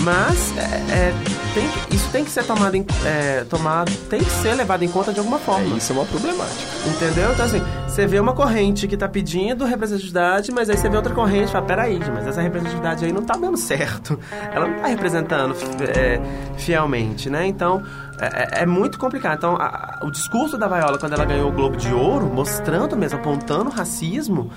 [0.00, 1.14] Mas é, é,
[1.54, 5.12] tem, isso tem que ser tomado em, é, tomado, tem que ser levado em conta
[5.12, 5.74] de alguma forma.
[5.74, 6.62] É, isso é uma problemática.
[6.86, 7.32] Entendeu?
[7.32, 11.14] Então assim, você vê uma corrente que tá pedindo representatividade, mas aí você vê outra
[11.14, 14.18] corrente e fala, peraí, mas essa representatividade aí não tá dando certo.
[14.52, 16.20] Ela não tá representando é,
[16.56, 17.46] fielmente, né?
[17.46, 17.82] Então,
[18.18, 19.38] é, é, é, muito complicado.
[19.38, 23.18] Então, a, o discurso da Viola, quando ela ganhou o Globo de Ouro, mostrando mesmo,
[23.18, 24.50] apontando o racismo,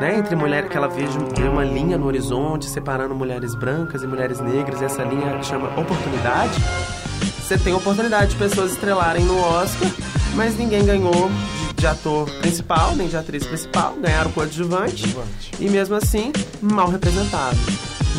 [0.00, 1.18] né, entre mulheres, que ela veja
[1.50, 6.60] uma linha no horizonte separando mulheres brancas e mulheres negras, e essa linha chama oportunidade.
[7.40, 9.90] Você tem oportunidade de pessoas estrelarem no Oscar,
[10.34, 11.30] mas ninguém ganhou
[11.76, 15.14] de, ator principal, nem de atriz principal, ganharam coadjuvante,
[15.60, 17.58] e mesmo assim, mal representado.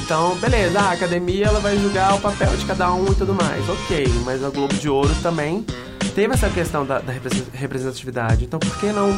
[0.06, 3.68] Então, beleza, a academia ela vai julgar o papel de cada um e tudo mais.
[3.68, 5.66] Ok, mas a Globo de Ouro também
[6.14, 7.12] teve essa questão da, da
[7.54, 8.46] representatividade.
[8.46, 9.10] Então, por que não,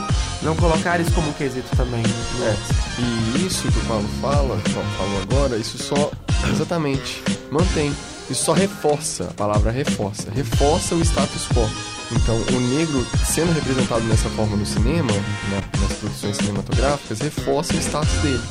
[0.41, 2.01] não colocar isso como um quesito também?
[2.41, 2.55] É.
[3.01, 4.57] E isso que o Paulo fala,
[4.97, 6.09] falou agora, isso só
[6.49, 7.21] exatamente
[7.51, 7.93] mantém.
[8.29, 11.69] Isso só reforça, a palavra reforça, reforça o status quo.
[12.13, 17.77] Então, o negro sendo representado dessa forma no cinema, né, nas produções cinematográficas, reforça o
[17.77, 18.41] status dele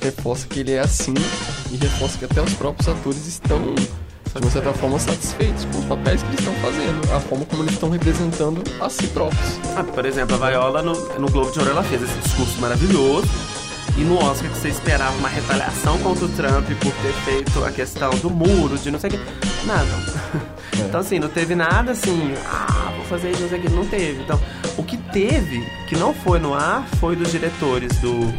[0.00, 1.14] reforça que ele é assim
[1.70, 5.84] e reforça que até os próprios atores estão, de uma certa forma, satisfeitos com os
[5.84, 9.60] papéis que eles estão fazendo, a forma como eles estão representando a si próprios.
[9.76, 13.28] Ah, por exemplo, a Viola no, no Globo de Ouro ela fez esse discurso maravilhoso.
[13.96, 17.70] E no Oscar que você esperava uma retaliação contra o Trump por ter feito a
[17.72, 19.66] questão do muro, de não sei o que.
[19.66, 19.88] Nada.
[20.80, 20.82] É.
[20.82, 23.68] Então, assim, não teve nada assim, ah, vou fazer isso, não sei o que.
[23.68, 24.22] Não teve.
[24.22, 24.40] Então,
[24.78, 28.32] o que teve, que não foi no ar, foi dos diretores do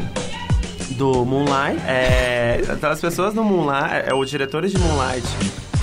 [1.02, 1.82] do Moonlight.
[1.88, 5.28] É, as pessoas do Moonlight, é, os diretores de Moonlight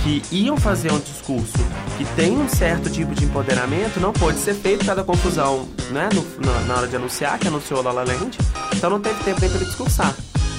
[0.01, 1.57] que iam fazer um discurso
[1.97, 6.23] que tem um certo tipo de empoderamento, não pôde ser feito cada confusão né, no,
[6.45, 8.37] na, na, hora de anunciar, que anunciou La La Land.
[8.73, 10.15] Então não teve tempo nem ele discursar.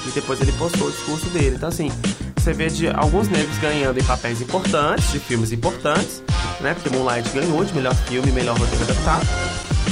[0.06, 1.56] E depois ele postou o discurso dele.
[1.56, 1.90] Então assim,
[2.36, 6.22] você vê de alguns negros ganhando em papéis importantes, de filmes importantes,
[6.60, 6.74] né?
[6.74, 9.26] Porque Moonlight ganhou de melhor filme, melhor roteiro adaptado.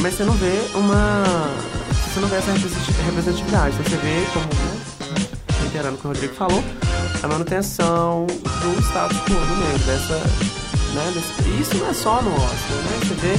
[0.01, 1.78] Mas você não vê uma...
[2.19, 2.51] Você não vê essa
[3.05, 3.77] representatividade.
[3.77, 4.47] Então você vê como...
[4.47, 5.29] Né,
[5.61, 6.65] reiterando o que o Rodrigo falou,
[7.23, 10.15] a manutenção do status quo do negro, dessa,
[10.95, 12.99] né, desse, isso não é só no Oscar, né?
[13.03, 13.35] Você vê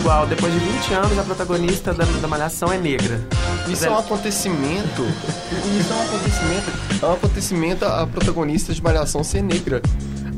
[0.00, 3.20] igual, depois de 20 anos, a protagonista da, da Malhação é negra.
[3.68, 5.02] Isso é um acontecimento.
[5.78, 6.72] Isso é um acontecimento.
[7.02, 9.82] É um acontecimento a protagonista de Malhação ser negra.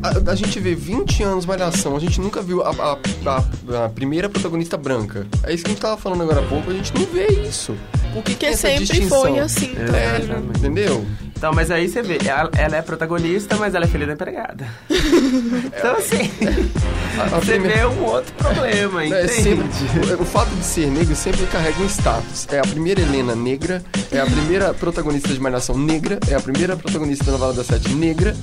[0.06, 4.28] A, a, gente vê 20 anos Malhação, a gente nunca viu a, a, a, primeira
[4.28, 5.26] protagonista branca.
[5.42, 7.76] É isso que a gente tava falando agora há pouco, a gente não vê isso.
[8.12, 9.20] Por que, que sempre distinção?
[9.20, 11.04] foi assim, é, entendeu?
[11.36, 14.66] Então, mas aí você vê, ela, ela, é protagonista, mas ela é filha da empregada.
[14.88, 16.30] então, assim,
[17.18, 17.76] a, a você primeira...
[17.76, 19.24] vê um outro problema, é, entende?
[19.24, 22.46] É sempre, o fato de ser negro sempre carrega um status.
[22.50, 26.74] É a primeira Helena negra, é a primeira protagonista de Malhação negra, é a primeira
[26.74, 28.34] protagonista da novela da Sete negra.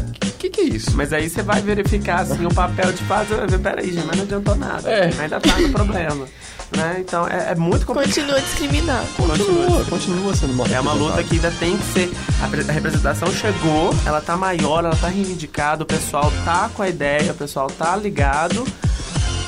[0.00, 0.90] O que, que é isso?
[0.94, 3.58] Mas aí você vai verificar, assim, o papel de fazer...
[3.58, 4.90] Peraí, gente, mas não adiantou nada.
[4.90, 5.12] É.
[5.18, 6.26] Ainda tá no problema.
[6.76, 6.96] Né?
[7.00, 8.14] Então é, é muito complicado.
[8.14, 9.06] Continua discriminado.
[9.16, 12.10] Continua, continua sendo uma É uma luta que ainda tem que ser.
[12.42, 17.32] A representação chegou, ela tá maior, ela tá reivindicada, o pessoal tá com a ideia,
[17.32, 18.66] o pessoal tá ligado,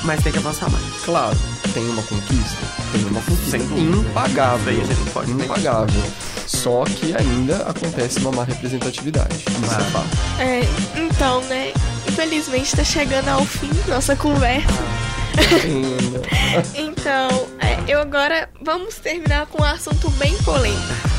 [0.03, 0.85] mas tem que avançar mais.
[1.03, 1.35] Claro,
[1.73, 2.57] tem uma conquista,
[2.91, 4.73] tem uma conquista impagável.
[4.73, 6.03] Aí a gente pode impagável.
[6.45, 9.35] Só que ainda acontece uma má representatividade.
[9.35, 10.61] Isso é É,
[10.95, 11.73] então, né?
[12.07, 14.67] Infelizmente está chegando ao fim nossa conversa.
[16.75, 21.15] então, é, eu agora vamos terminar com um assunto bem polêmico.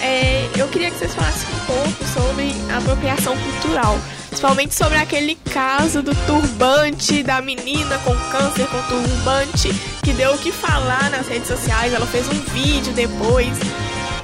[0.00, 3.98] É, eu queria que vocês falassem um pouco sobre apropriação cultural.
[4.28, 9.70] Principalmente sobre aquele caso do turbante da menina com câncer com turbante,
[10.04, 11.92] que deu o que falar nas redes sociais.
[11.92, 13.56] Ela fez um vídeo depois.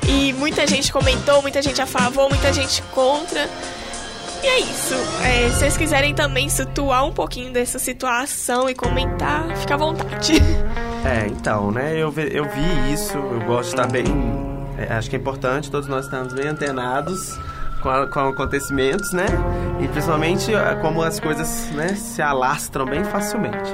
[0.09, 3.49] E muita gente comentou, muita gente a favor, muita gente contra.
[4.43, 4.95] E é isso.
[5.23, 10.35] É, se vocês quiserem também situar um pouquinho dessa situação e comentar, fica à vontade.
[11.05, 11.99] É, então, né?
[11.99, 14.07] Eu, vi, eu vi isso, eu gosto de estar bem.
[14.79, 17.38] É, acho que é importante todos nós estarmos bem antenados
[17.83, 19.27] com, a, com acontecimentos, né?
[19.81, 23.71] E principalmente é, como as coisas né, se alastram bem facilmente.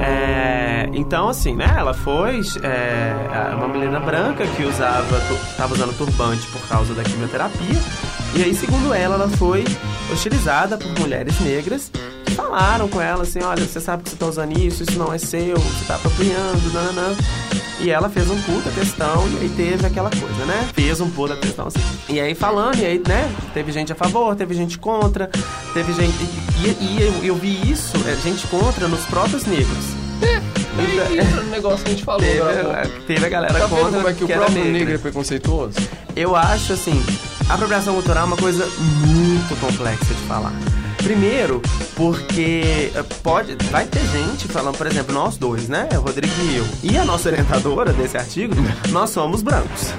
[0.00, 1.74] É, então, assim, né?
[1.76, 5.18] Ela foi é, uma menina branca que usava,
[5.50, 7.80] estava usando turbante por causa da quimioterapia.
[8.34, 9.64] E aí, segundo ela, ela foi
[10.12, 11.90] hostilizada por mulheres negras
[12.24, 15.12] que falaram com ela assim: olha, você sabe que você está usando isso, isso não
[15.12, 17.14] é seu, você está apropriando, nananã.
[17.80, 20.68] E ela fez um puta questão e aí teve aquela coisa, né?
[20.72, 21.80] Fez um puta questão assim.
[22.08, 23.30] E aí falando, e aí, né?
[23.52, 25.30] Teve gente a favor, teve gente contra,
[25.74, 26.14] teve gente.
[26.62, 29.84] E, e eu, eu, vi isso, é, gente contra nos próprios negros.
[30.22, 32.20] É, entra no negócio que a gente falou.
[32.20, 33.90] Teve, agora, teve a galera tá contra.
[33.90, 35.76] Como é que, que o próprio negro é preconceituoso?
[36.14, 37.04] Eu acho assim,
[37.50, 38.64] a apropriação cultural é uma coisa
[39.04, 40.52] muito complexa de falar.
[41.04, 41.60] Primeiro,
[41.94, 45.86] porque eh, pode, vai ter gente falando, por exemplo, nós dois, né?
[45.92, 46.66] O Rodrigo e eu.
[46.82, 48.54] E a nossa orientadora desse artigo,
[48.88, 49.92] nós somos brancos.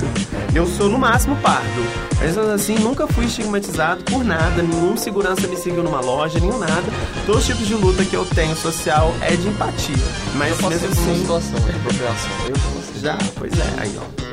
[0.55, 1.85] Eu sou no máximo pardo.
[2.17, 6.91] Mas assim, nunca fui estigmatizado por nada, nenhum segurança me seguiu numa loja, nenhum nada.
[7.27, 9.95] Todos os tipos de luta que eu tenho social é de empatia.
[10.33, 11.03] Mas eu mesmo assim.
[11.03, 12.31] Uma situação de apropriação.
[12.49, 14.25] Eu Já, pois é, aí ó.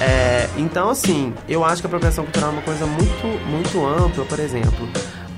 [0.00, 4.24] É, então, assim, eu acho que a apropriação cultural é uma coisa muito, muito ampla,
[4.26, 4.88] por exemplo.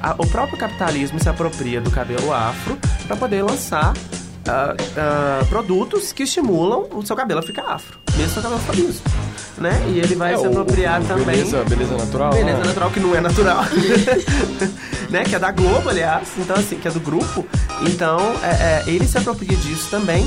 [0.03, 6.13] A, o próprio capitalismo se apropria do cabelo afro para poder lançar uh, uh, produtos
[6.13, 9.03] que estimulam o seu cabelo a ficar afro, mesmo seu cabelo liso.
[9.59, 9.73] Né?
[9.89, 11.27] E ele vai é, se apropriar o, o, também.
[11.27, 12.31] Beleza, beleza natural.
[12.33, 12.65] Beleza né?
[12.65, 13.65] natural que não é natural.
[15.11, 15.25] né?
[15.25, 16.29] Que é da Globo, aliás.
[16.39, 17.47] Então, assim, que é do grupo.
[17.83, 20.27] Então, é, é, ele se apropria disso também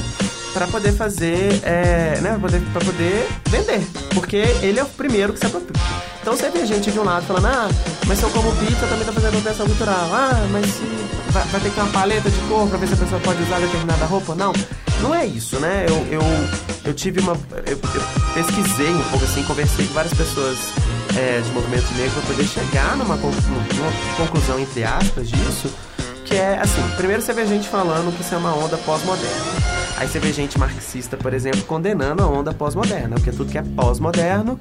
[0.53, 3.81] para poder fazer, é, né, para poder, poder vender,
[4.13, 6.12] porque ele é o primeiro que se apropria.
[6.23, 7.69] Então você vê gente de um lado falando, ah,
[8.07, 10.09] mas se eu como pizza também tá fazendo apropriação cultural.
[10.13, 10.81] Ah, mas se
[11.31, 13.43] vai, vai, ter que ter uma paleta de cor para ver se a pessoa pode
[13.43, 14.33] usar determinada roupa.
[14.33, 14.53] Não,
[15.01, 15.85] não é isso, né?
[15.85, 16.21] Eu, eu,
[16.85, 17.33] eu tive uma.
[17.65, 18.01] Eu, eu
[18.33, 20.57] pesquisei um pouco assim, conversei com várias pessoas
[21.17, 25.69] é, de movimento negro para poder chegar numa, numa conclusão, entre aspas, disso.
[26.23, 29.73] Que é assim, primeiro você vê gente falando que isso é uma onda pós-moderna.
[29.97, 33.61] Aí você vê gente marxista, por exemplo, condenando a onda pós-moderna, porque tudo que é
[33.61, 34.57] pós-moderno,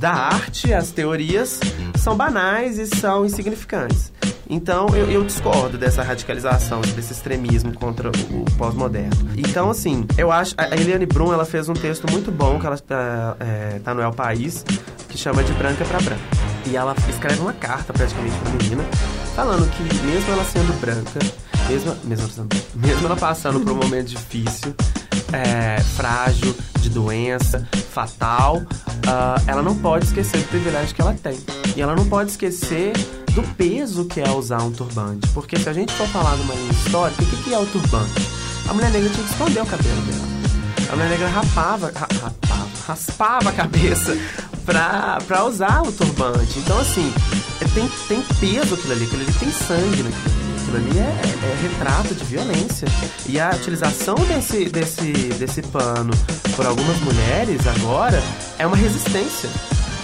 [0.00, 1.60] da arte, as teorias,
[1.98, 4.10] são banais e são insignificantes.
[4.48, 9.30] Então eu, eu, discordo dessa radicalização, desse extremismo contra o, pós-moderno.
[9.36, 10.54] Então, assim, eu acho.
[10.56, 14.00] A Eliane Brum ela fez um texto muito bom que ela está é, tá no
[14.00, 14.64] El País,
[15.06, 16.22] que chama de Branca pra Branca.
[16.66, 18.82] E ela escreve uma carta praticamente pra menina,
[19.36, 21.20] falando que mesmo ela sendo branca,
[21.68, 24.74] mesmo, mesmo, mesmo ela passando por um momento difícil,
[25.32, 28.62] é, frágil, de doença, fatal,
[29.10, 31.38] uh, ela não pode esquecer do privilégio que ela tem.
[31.76, 32.92] E ela não pode esquecer
[33.34, 35.26] do peso que é usar um turbante.
[35.28, 38.28] Porque se a gente for falar numa linha histórica, o que, que é o turbante?
[38.68, 40.30] A mulher negra tinha que esconder o cabelo dela.
[40.92, 44.16] A mulher negra rapava, ra, rapava, raspava a cabeça
[44.64, 46.58] pra, pra usar o turbante.
[46.58, 47.12] Então, assim,
[47.60, 50.39] é, tem, tem peso aquilo ali, aquilo ali tem sangue naquilo.
[50.70, 52.86] Aquilo ali é, é, retrato de violência.
[53.28, 56.12] E a utilização desse, desse, desse pano
[56.54, 58.22] por algumas mulheres agora
[58.56, 59.50] é uma resistência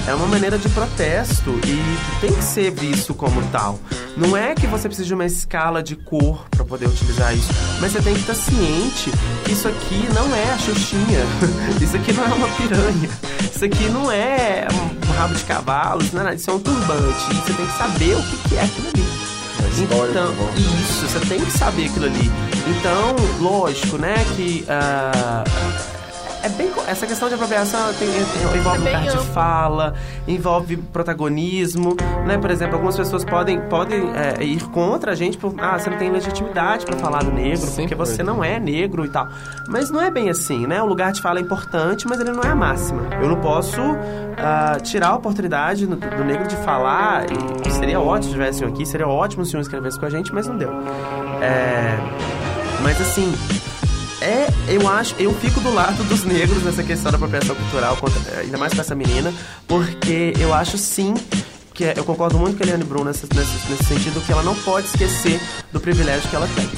[0.08, 3.78] é uma maneira de protesto e tem que ser visto como tal.
[4.16, 7.48] Não é que você precisa de uma escala de cor para poder utilizar isso,
[7.80, 9.10] mas você tem que estar ciente
[9.44, 11.24] que isso aqui não é a xuxinha,
[11.82, 13.10] isso aqui não é uma piranha,
[13.52, 14.68] isso aqui não é
[15.08, 17.34] um rabo de cavalo, isso, não é, isso é um turbante.
[17.34, 19.05] Você tem que saber o que é aquilo ali.
[19.82, 22.30] Então, isso, você tem que saber aquilo ali.
[22.66, 25.95] Então, lógico, né, que uh,
[26.46, 26.70] é bem.
[26.86, 28.08] Essa questão de apropriação tem,
[28.58, 29.94] envolve é lugar de fala,
[30.26, 32.38] envolve protagonismo, né?
[32.38, 35.54] Por exemplo, algumas pessoas podem, podem é, ir contra a gente por.
[35.58, 39.04] Ah, você não tem legitimidade para falar do negro, Sim, porque você não é negro
[39.04, 39.28] e tal.
[39.68, 40.80] Mas não é bem assim, né?
[40.80, 43.02] O lugar de fala é importante, mas ele não é a máxima.
[43.20, 47.26] Eu não posso uh, tirar a oportunidade do, do, negro de falar.
[47.66, 50.46] E seria ótimo se estivessem aqui, seria ótimo se um escrevesse com a gente, mas
[50.46, 50.70] não deu.
[51.42, 51.98] É,
[52.82, 53.32] mas assim,
[54.26, 57.96] é, eu acho, eu fico do lado dos negros nessa questão da apropriação cultural,
[58.40, 59.32] ainda mais com essa menina,
[59.68, 61.14] porque eu acho sim
[61.72, 64.42] que é, eu concordo muito com a Eliane Brum nesse, nesse, nesse sentido que ela
[64.42, 65.40] não pode esquecer
[65.72, 66.68] do privilégio que ela tem.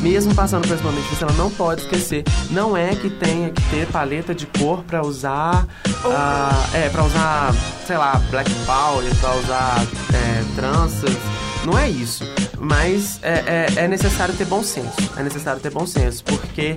[0.00, 2.24] Mesmo passando por esse momento difícil, ela não pode esquecer.
[2.50, 7.54] Não é que tenha que ter paleta de cor para usar, uh, é, para usar,
[7.86, 11.16] sei lá, black power, para usar é, tranças.
[11.64, 12.24] Não é isso.
[12.58, 14.96] Mas é, é, é, necessário ter bom senso.
[15.16, 16.76] É necessário ter bom senso, porque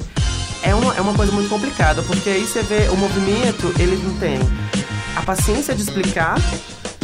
[0.64, 4.16] é uma, é uma coisa muito complicada, porque aí você vê o movimento, ele não
[4.18, 4.40] tem
[5.16, 6.38] a paciência de explicar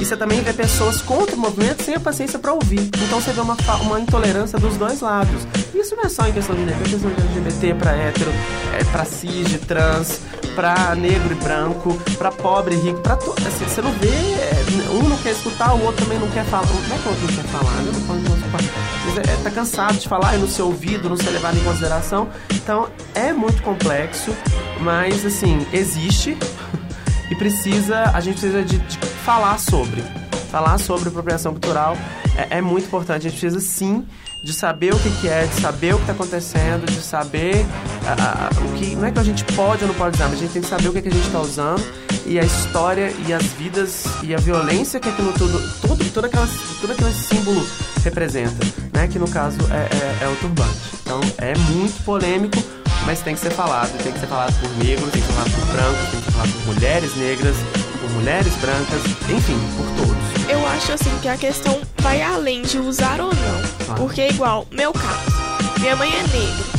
[0.01, 2.89] e você também vê pessoas contra o movimento sem a paciência para ouvir.
[3.05, 5.47] Então você vê uma, uma intolerância dos dois lados.
[5.75, 8.31] Isso não é só em questão de é questão de LGBT para hétero,
[8.73, 10.21] é, para cis, de trans,
[10.55, 13.37] para negro e branco, para pobre e rico, para todo.
[13.47, 14.07] Assim, você não vê.
[14.07, 14.61] É,
[14.91, 16.65] um não quer escutar, o outro também não quer falar.
[16.65, 17.77] Como é que o outro não quer falar?
[17.85, 18.65] Eu não posso,
[19.05, 22.27] Mas é, tá cansado de falar e não ser ouvido, não ser levado em consideração.
[22.55, 24.35] Então é muito complexo,
[24.79, 26.35] mas assim, existe
[27.31, 30.03] e precisa, a gente precisa de, de falar sobre.
[30.51, 31.97] Falar sobre apropriação cultural
[32.35, 33.25] é, é, muito importante.
[33.25, 34.05] A gente precisa sim
[34.43, 38.65] de saber o que, que é, de saber o que está acontecendo, de saber uh,
[38.65, 38.95] o que.
[38.97, 40.67] Não é que a gente pode ou não pode usar, mas a gente tem que
[40.67, 41.81] saber o que, que a gente está usando
[42.25, 46.47] e a história e as vidas e a violência que aquilo tudo, todo, todo, aquela,
[46.81, 47.65] todo aquele símbolo
[48.03, 49.07] representa, né?
[49.07, 50.77] Que no caso é, é, é o turbante.
[51.01, 52.57] Então é muito polêmico
[53.05, 53.91] mas tem que ser falado.
[54.03, 56.31] Tem que ser falado por negros, tem que ser falado por brancos, tem que ser
[56.31, 57.55] falado por mulheres negras,
[57.99, 60.49] por mulheres brancas, enfim, por todos.
[60.49, 63.61] Eu acho assim que a questão vai além de usar ou não.
[63.89, 63.95] Ah.
[63.95, 65.31] Porque, igual, meu caso,
[65.79, 66.71] minha mãe é negra.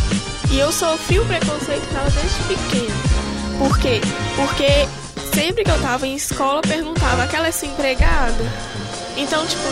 [0.51, 2.95] E eu sofri o preconceito dela desde pequena.
[3.59, 4.01] Por quê?
[4.37, 4.89] Porque
[5.35, 8.45] sempre que eu tava em escola, perguntava: aquela é sua empregada?
[9.17, 9.63] Então, tipo,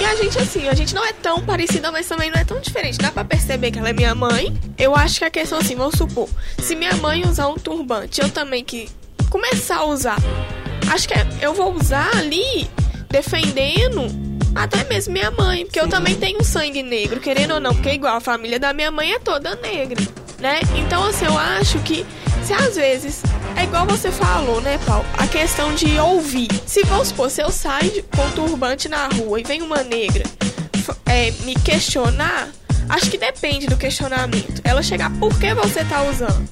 [0.00, 2.60] e a gente assim, a gente não é tão parecida, mas também não é tão
[2.60, 2.98] diferente.
[2.98, 4.54] Dá pra perceber que ela é minha mãe.
[4.78, 6.28] Eu acho que a questão assim, vamos supor,
[6.58, 8.88] se minha mãe usar um turbante, eu também que
[9.30, 10.16] começar a usar.
[10.90, 12.70] Acho que é, eu vou usar ali
[13.10, 14.06] defendendo
[14.54, 18.16] até mesmo minha mãe, porque eu também tenho sangue negro, querendo ou não, porque igual
[18.16, 20.02] a família da minha mãe é toda negra,
[20.38, 20.60] né?
[20.76, 22.06] Então assim, eu acho que
[22.46, 23.22] se às vezes
[23.56, 25.04] é igual você falou, né, Paulo?
[25.18, 26.48] A questão de ouvir.
[26.64, 30.22] Se vamos supor, se eu saio com turbante na rua e vem uma negra
[31.06, 32.48] é, me questionar,
[32.88, 34.60] acho que depende do questionamento.
[34.62, 36.48] Ela chegar, por que você tá usando?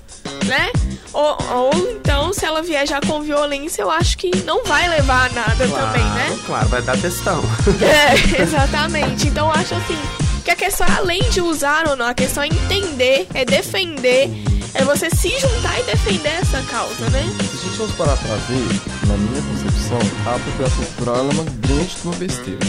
[0.47, 0.69] Né?
[1.13, 5.31] Ou, ou então, se ela vier já com violência, eu acho que não vai levar
[5.31, 6.39] a nada claro, também, né?
[6.45, 7.41] Claro, vai dar testão.
[7.81, 9.29] É, exatamente.
[9.29, 9.99] Então, eu acho assim,
[10.45, 14.29] que a questão é além de usar ou não, a questão é entender, é defender
[14.75, 17.23] é você se juntar e defender essa causa, né?
[17.39, 21.45] Se a gente fosse parar pra ver, na minha concepção, a apropriação cultural é uma
[21.45, 22.61] grande uma besteira.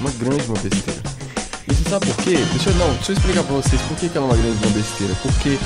[0.00, 1.02] Uma grande uma besteira.
[1.68, 2.36] E você sabe por quê?
[2.52, 4.66] Deixa eu, não, deixa eu explicar pra vocês por que, que ela é uma grande
[4.66, 5.14] uma besteira.
[5.22, 5.58] Porque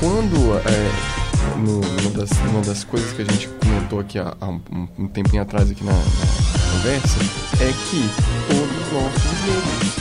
[0.00, 4.48] quando é, no, uma, das, uma das coisas que a gente comentou aqui há, há
[4.48, 7.18] um, um, tempinho atrás aqui na, na, conversa
[7.60, 8.10] é que
[8.48, 9.94] todos nós somos negros.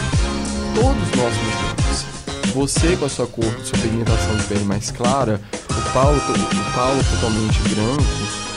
[0.75, 2.16] Todos nós somos negros
[2.57, 5.39] você com a sua cor, sua pigmentação de pele mais clara,
[5.69, 8.03] o Paulo, o Paulo totalmente branco,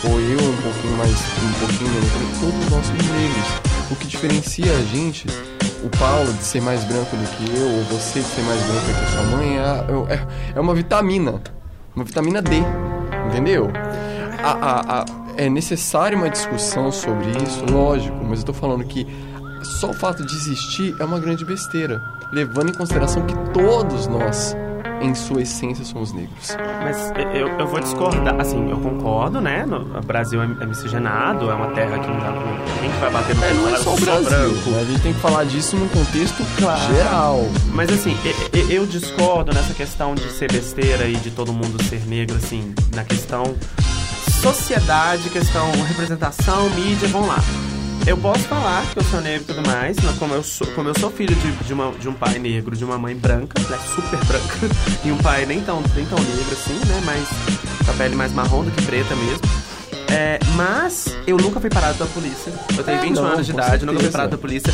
[0.05, 3.91] ou eu um pouquinho mais, um pouquinho menos todos nós somos negros.
[3.91, 5.27] O que diferencia a gente,
[5.85, 8.87] o Paulo de ser mais branco do que eu, ou você de ser mais branco
[8.87, 10.27] do que sua mãe, é, é,
[10.57, 11.43] é uma vitamina.
[11.95, 12.57] Uma vitamina D,
[13.29, 13.71] entendeu?
[14.43, 15.05] A, a, a,
[15.37, 19.07] é necessária uma discussão sobre isso, lógico, mas eu tô falando que
[19.63, 22.01] só o fato de existir é uma grande besteira,
[22.33, 24.57] levando em consideração que todos nós,
[25.01, 26.57] em sua essência, somos negros.
[26.83, 29.65] Mas eu, eu vou discordar, assim, eu concordo, né?
[29.67, 32.43] No, o Brasil é, é miscigenado, é uma terra que não dá pra...
[32.81, 34.79] Quem que vai bater no É, não é só o Brasil, branco?
[34.81, 36.95] a gente tem que falar disso num contexto Claro.
[36.95, 37.41] geral.
[37.73, 41.83] Mas assim, e- e- eu discordo nessa questão de ser besteira e de todo mundo
[41.85, 43.45] ser negro, assim, na questão
[44.41, 47.39] sociedade, questão representação, mídia, vamos lá.
[48.07, 50.89] Eu posso falar que eu sou negro e tudo mais, mas como eu sou, como
[50.89, 53.79] eu sou filho de, de, uma, de um pai negro, de uma mãe branca, né,
[53.95, 54.57] super branca,
[55.05, 57.29] e um pai nem tão, nem tão negro assim, né, mas
[57.85, 59.70] com a pele mais marrom do que preta mesmo.
[60.11, 62.53] É, mas eu nunca fui parado pela polícia.
[62.77, 64.73] Eu tenho É, 20 não, anos de idade, nunca fui parado pela polícia.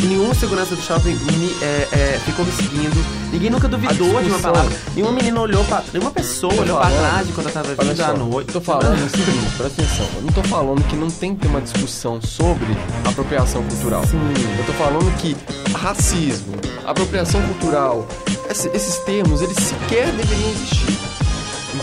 [0.00, 3.04] Nenhuma segurança do shopping me, é, é, ficou me seguindo.
[3.32, 4.72] Ninguém nunca duvidou de uma palavra.
[4.94, 5.82] Nenhuma menina olhou pra.
[5.92, 8.52] Nenhuma pessoa Tô olhou pra falando- trás de quando eu tava vindo à noite.
[8.52, 10.06] tô falando o seguinte, presta atenção.
[10.14, 12.66] Eu não tô falando que não tem que ter uma discussão sobre
[13.04, 14.04] apropriação cultural.
[14.06, 14.20] Sim.
[14.58, 15.36] Eu tô falando que
[15.76, 16.54] racismo,
[16.86, 18.06] apropriação cultural,
[18.48, 20.97] esse- esses termos, eles sequer deveriam existir.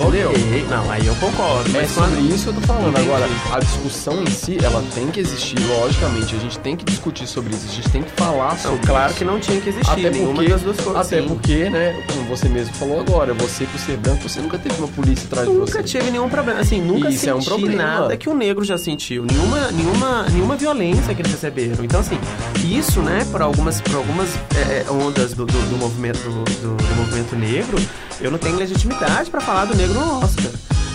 [0.02, 0.30] Entendeu?
[0.30, 1.70] Ok, Não, aí eu concordo.
[1.70, 2.30] É Mas sobre quando...
[2.34, 2.90] isso que eu tô falando.
[2.90, 3.08] Entendi.
[3.10, 6.36] Agora, a discussão em si, ela tem que existir, logicamente.
[6.36, 9.10] A gente tem que discutir sobre isso, a gente tem que falar sobre Não, claro
[9.10, 9.18] isso.
[9.20, 11.08] que não tinha que existir Até nenhuma porque, das duas coisas.
[11.08, 11.28] até sim.
[11.28, 14.88] porque, né, como você mesmo falou agora, você por ser branco, você nunca teve uma
[14.88, 15.84] polícia atrás de Nunca você.
[15.84, 17.76] tive nenhum problema, assim, nunca Isso senti é um problema.
[17.84, 21.84] nada que o negro já sentiu, nenhuma, nenhuma, nenhuma violência que eles receberam.
[21.84, 22.18] Então, assim,
[22.64, 24.30] isso, né, por algumas, por algumas
[24.70, 27.78] é, ondas do, do, do movimento, do- do movimento negro,
[28.22, 30.52] eu não tenho legitimidade pra falar do negro no Oscar.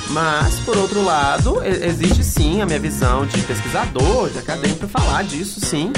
[0.08, 5.22] Mas, por outro lado, existe sim a minha visão de pesquisador, de acadêmico, pra falar
[5.22, 5.92] disso sim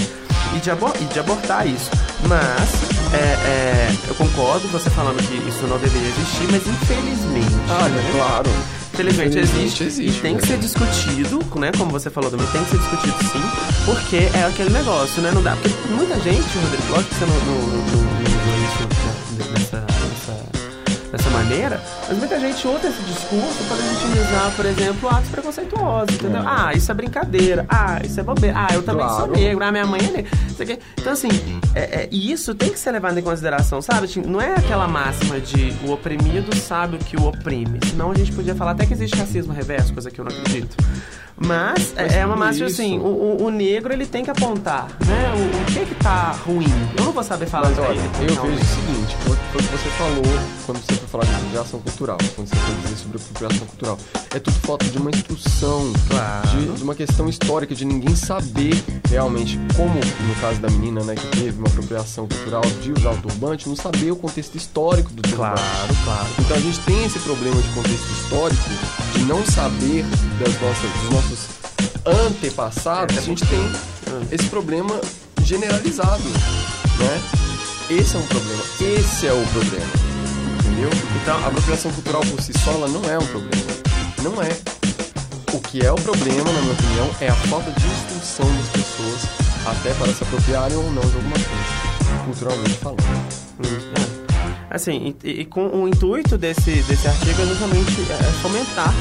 [0.54, 1.88] e de, abor- e de abortar isso.
[2.28, 7.54] Mas, é, é, eu concordo com você falando que isso não deveria existir, mas infelizmente.
[7.70, 8.10] Ah, né?
[8.14, 8.50] claro.
[8.92, 10.48] Infelizmente Infelizmente existe, existe, e tem que né?
[10.48, 11.72] ser discutido, né?
[11.78, 13.42] Como você falou também, tem que ser discutido sim,
[13.86, 15.30] porque é aquele negócio, né?
[15.32, 18.21] Não dá, porque muita gente, Rodrigo, lógico que você não, não, não,
[21.33, 26.43] maneira, mas muita gente usa esse discurso para legitimizar, por exemplo, atos preconceituosos, entendeu?
[26.47, 29.33] Ah, isso é brincadeira, ah, isso é bobeira, ah, eu também sou Claro.
[29.33, 30.78] negro, ah, minha mãe é negra.
[30.99, 31.28] Então, assim,
[31.74, 34.07] é, é, e isso tem que ser levado em consideração, sabe?
[34.07, 37.78] Tipo, Não é aquela máxima de o oprimido sabe o que o oprime.
[37.91, 40.76] Senão a gente podia falar até que existe racismo reverso, coisa que eu não acredito.
[41.37, 45.33] Mas, é- é uma máxima isso- assim, o, o- negro ele tem que apontar, né?
[45.35, 46.66] O, o que que tá ruim.
[46.97, 49.70] Eu não vou saber falar Mas olha, eu vejo o seguinte, foi foi o que
[49.76, 50.22] você falou
[50.64, 53.99] quando você foi falar de apropriação cultural, quando você foi dizer sobre apropriação cultural.
[54.35, 56.49] É tudo falta de uma instrução, Claro.
[56.49, 61.14] de, de uma questão histórica, de ninguém saber realmente, como no caso da menina, né,
[61.14, 65.20] que teve uma apropriação cultural de usar o turbante, não saber o contexto histórico do
[65.22, 65.61] turbante.
[65.61, 66.26] Claro, claro.
[66.39, 68.62] Então a gente tem esse problema de contexto histórico,
[69.12, 70.04] de não saber
[70.38, 71.38] das nossas, dos nossos
[72.26, 73.60] antepassados, É, a gente tem
[74.30, 75.00] esse problema
[75.44, 76.22] generalizado,
[76.98, 77.22] né?
[77.90, 79.86] Esse é um problema, esse é o problema,
[80.60, 80.90] entendeu?
[81.20, 83.62] Então a apropriação cultural por si só ela não é um problema,
[84.22, 84.56] não é.
[85.52, 89.20] O que é o problema, na minha opinião, é a falta de instrução das pessoas
[89.66, 93.02] até para se apropriarem ou não de alguma coisa, culturalmente falando.
[94.08, 94.11] É.
[94.74, 98.92] Assim, e, e com o intuito desse, desse artigo é justamente é, fomentar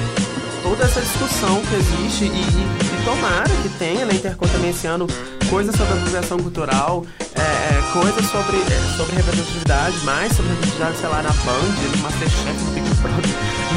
[0.61, 4.85] toda essa discussão que existe e, e- e tomara que tenha, né, Intercom também esse
[4.85, 5.07] ano,
[5.49, 7.05] coisas sobre apropriação cultural,
[7.35, 12.01] é, é, coisas sobre, é, sobre representatividade, mais sobre representatividade, sei lá, na Band, no
[12.03, 13.25] Masterchef, no Big Brother,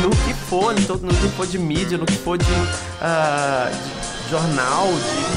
[0.02, 2.44] no que for, no, no que for de mídia, no que for de,
[3.00, 5.34] ah, de jornal, de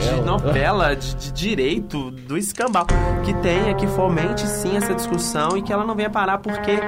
[0.00, 2.86] de novela, de, de direito, do escambau.
[3.24, 6.78] Que tenha, que fomente sim essa discussão e que ela não venha parar porque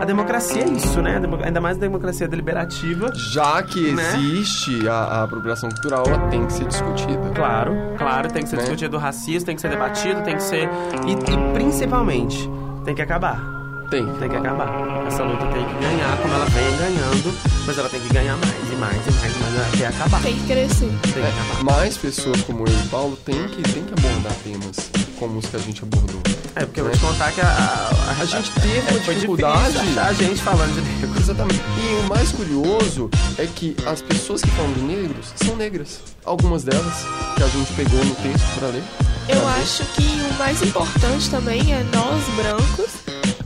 [0.00, 1.20] a democracia é isso, né?
[1.44, 3.12] Ainda mais a democracia deliberativa.
[3.32, 4.02] Já que Né?
[4.14, 7.30] existe a, a apropriação cultural, ela tem que ser discutida.
[7.34, 8.62] Claro, claro, tem que ser Né?
[8.62, 10.68] discutido o racismo, tem que ser debatido, tem que ser.
[11.06, 12.48] E, e principalmente,
[12.84, 13.40] tem que acabar.
[13.90, 14.06] Tem.
[14.14, 14.68] Tem que acabar.
[15.06, 17.34] Essa luta tem que ganhar como ela vem ganhando,
[17.66, 20.22] mas ela tem que ganhar mais e mais e mais e mais até acabar.
[20.22, 20.90] Tem que crescer.
[21.02, 21.64] Tem que É, acabar.
[21.64, 25.56] mais pessoas como eu e Paulo têm que, têm que abordar temas como os que
[25.56, 26.20] a gente abordou.
[26.54, 29.78] É, porque eu vou te contar que a, a, A gente teve uma é, dificuldade.
[29.78, 31.18] achar gente falando de negro.
[31.20, 31.60] Exatamente.
[31.78, 33.08] E o mais curioso
[33.38, 36.00] é que as pessoas que falam de negros são negras.
[36.24, 36.92] Algumas delas,
[37.36, 38.82] que a gente pegou no texto para ler.
[39.28, 39.62] Eu pra ver.
[39.62, 42.90] acho que o mais importante também é nós brancos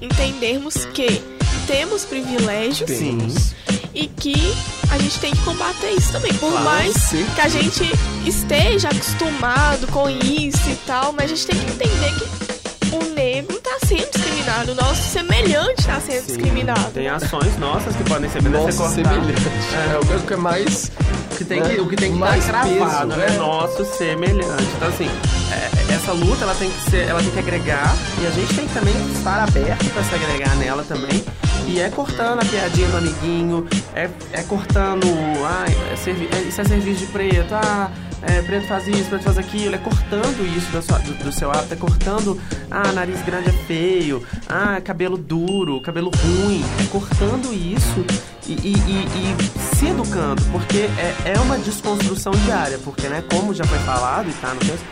[0.00, 1.22] entendermos que
[1.66, 3.54] temos privilégios Temos.
[3.94, 4.54] e que
[4.90, 6.32] a gente tem que combater isso também.
[6.34, 7.26] Por Claro, mais sim.
[7.34, 7.84] que a gente
[8.24, 13.56] esteja acostumado com isso e tal, mas a gente tem que entender que o negro
[13.56, 16.26] está sendo discriminado, o nosso semelhante está sendo Sim.
[16.26, 16.90] discriminado.
[16.92, 18.74] Tem ações nossas que podem ser cortadas.
[18.74, 19.32] semelhante.
[19.72, 19.94] É.
[19.94, 20.90] É, o que é mais.
[21.32, 23.26] O que tem né, que, o que, tem que mais estar cravado, peso, né?
[23.28, 23.36] né?
[23.38, 24.62] Nosso semelhante.
[24.76, 25.10] Então, assim,
[25.52, 28.66] é, essa luta, ela tem que ser, ela tem que agregar e a gente tem
[28.66, 31.22] que também estar aberto para se agregar nela também.
[31.66, 35.06] E é cortando a piadinha do amiguinho, é, é cortando,
[35.44, 37.90] ah, é isso é serviço de preto, ah,
[38.22, 41.50] é, preto faz isso, preto faz aquilo, é cortando isso da sua- do, do seu
[41.50, 42.40] hábito, é cortando,
[42.70, 48.04] ah, nariz grande é feio, ah, cabelo duro, cabelo ruim, é cortando isso
[48.46, 53.52] e, e- e- e se educando, porque é, é uma desconstrução diária, porque, né, como
[53.52, 54.84] já foi falado e tá no texto,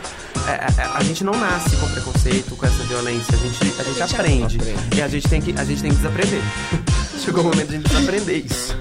[0.47, 3.99] é, é, a gente não nasce com preconceito, com essa violência, a gente, a gente
[3.99, 4.57] gente aprende.
[4.57, 4.97] aprende.
[4.97, 6.41] E a gente tem que, a gente tem que desaprender.
[7.19, 8.77] Chegou o momento de a gente desaprender isso.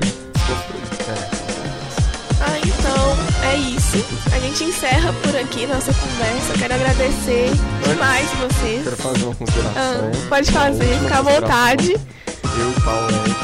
[2.40, 3.16] Ah, então
[3.48, 4.04] é isso.
[4.32, 6.52] A gente encerra por aqui nossa conversa.
[6.52, 7.50] Eu quero agradecer
[7.88, 8.84] demais vocês.
[8.84, 9.72] Quero fazer uma consideração.
[9.76, 11.92] Ah, pode fazer, fica à vontade.
[11.92, 13.34] Eu e Paulette.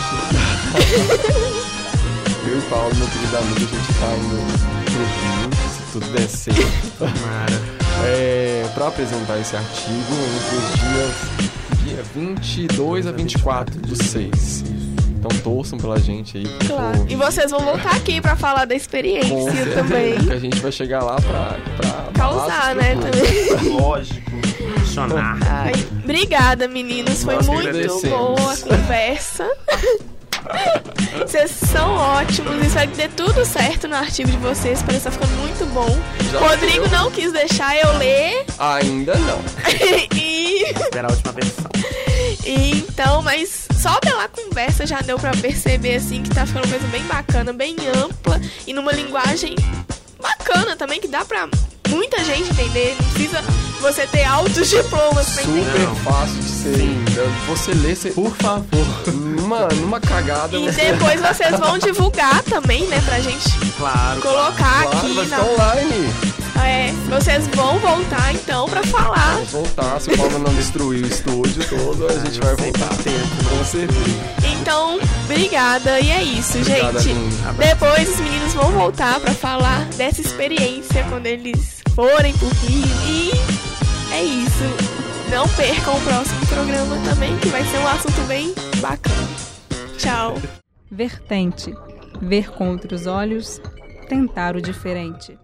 [2.47, 4.37] eu e Paulo, meu querido amigo, a gente tá indo
[4.85, 6.99] pro Rio, se tudo der certo.
[6.99, 7.80] Tomara.
[8.05, 11.51] É, pra apresentar esse artigo entre os dias
[11.85, 14.65] dia 22 a 24 do 6.
[15.19, 16.47] Então torçam pela gente aí.
[16.67, 17.07] Claro.
[17.09, 20.19] E vocês vão voltar aqui pra falar da com experiência certeza, também.
[20.19, 23.71] Que a gente vai chegar lá pra, pra Causar, né, também.
[23.71, 24.31] Lógico.
[24.79, 25.39] Funcionar.
[25.47, 25.73] Ai,
[26.03, 27.23] obrigada, meninos.
[27.23, 29.47] Foi muito boa a conversa.
[31.19, 32.65] Vocês são ótimos.
[32.67, 34.83] Espero que dê tudo certo no artigo de vocês.
[34.83, 35.99] Parece que tá ficando muito bom.
[36.33, 36.99] Já Rodrigo deu.
[36.99, 38.45] não quis deixar eu ler.
[38.59, 39.39] Ainda não.
[40.17, 41.71] e, Esperar a última versão.
[42.45, 46.71] e então, mas só pela conversa já deu pra perceber assim que tá ficando uma
[46.73, 49.55] coisa bem bacana, bem ampla e numa linguagem
[50.21, 51.49] bacana também que dá pra
[51.91, 52.97] muita gente entender.
[53.01, 53.45] Não precisa
[53.81, 55.65] você ter altos diplomas pra entender.
[55.65, 55.97] Super Não.
[55.97, 56.75] fácil de ser.
[56.77, 57.05] Sim.
[57.49, 58.87] Você lê, você, Por favor.
[59.15, 60.57] numa, numa cagada.
[60.57, 64.21] E você- depois vocês vão divulgar também, né, pra gente Claro.
[64.21, 65.37] colocar Claro, aqui vai na.
[65.37, 66.15] ficar online.
[66.67, 69.35] É, vocês vão voltar então pra falar.
[69.35, 70.01] Vamos voltar.
[70.01, 72.89] Se o Paulo não destruir o estúdio todo, a gente vai voltar.
[72.89, 74.51] Com certeza.
[74.61, 76.01] Então, obrigada.
[76.01, 77.37] E é isso, Obrigada, gente.
[77.59, 82.87] Depois os meninos vão voltar pra falar dessa experiência quando eles forem pro Rio.
[83.07, 83.31] E
[84.13, 85.01] é isso.
[85.31, 89.29] Não percam o próximo programa também, que vai ser um assunto bem bacana.
[89.97, 90.37] Tchau.
[90.91, 91.73] Vertente.
[92.21, 93.61] Ver com outros olhos,
[94.09, 95.39] tentar o diferente.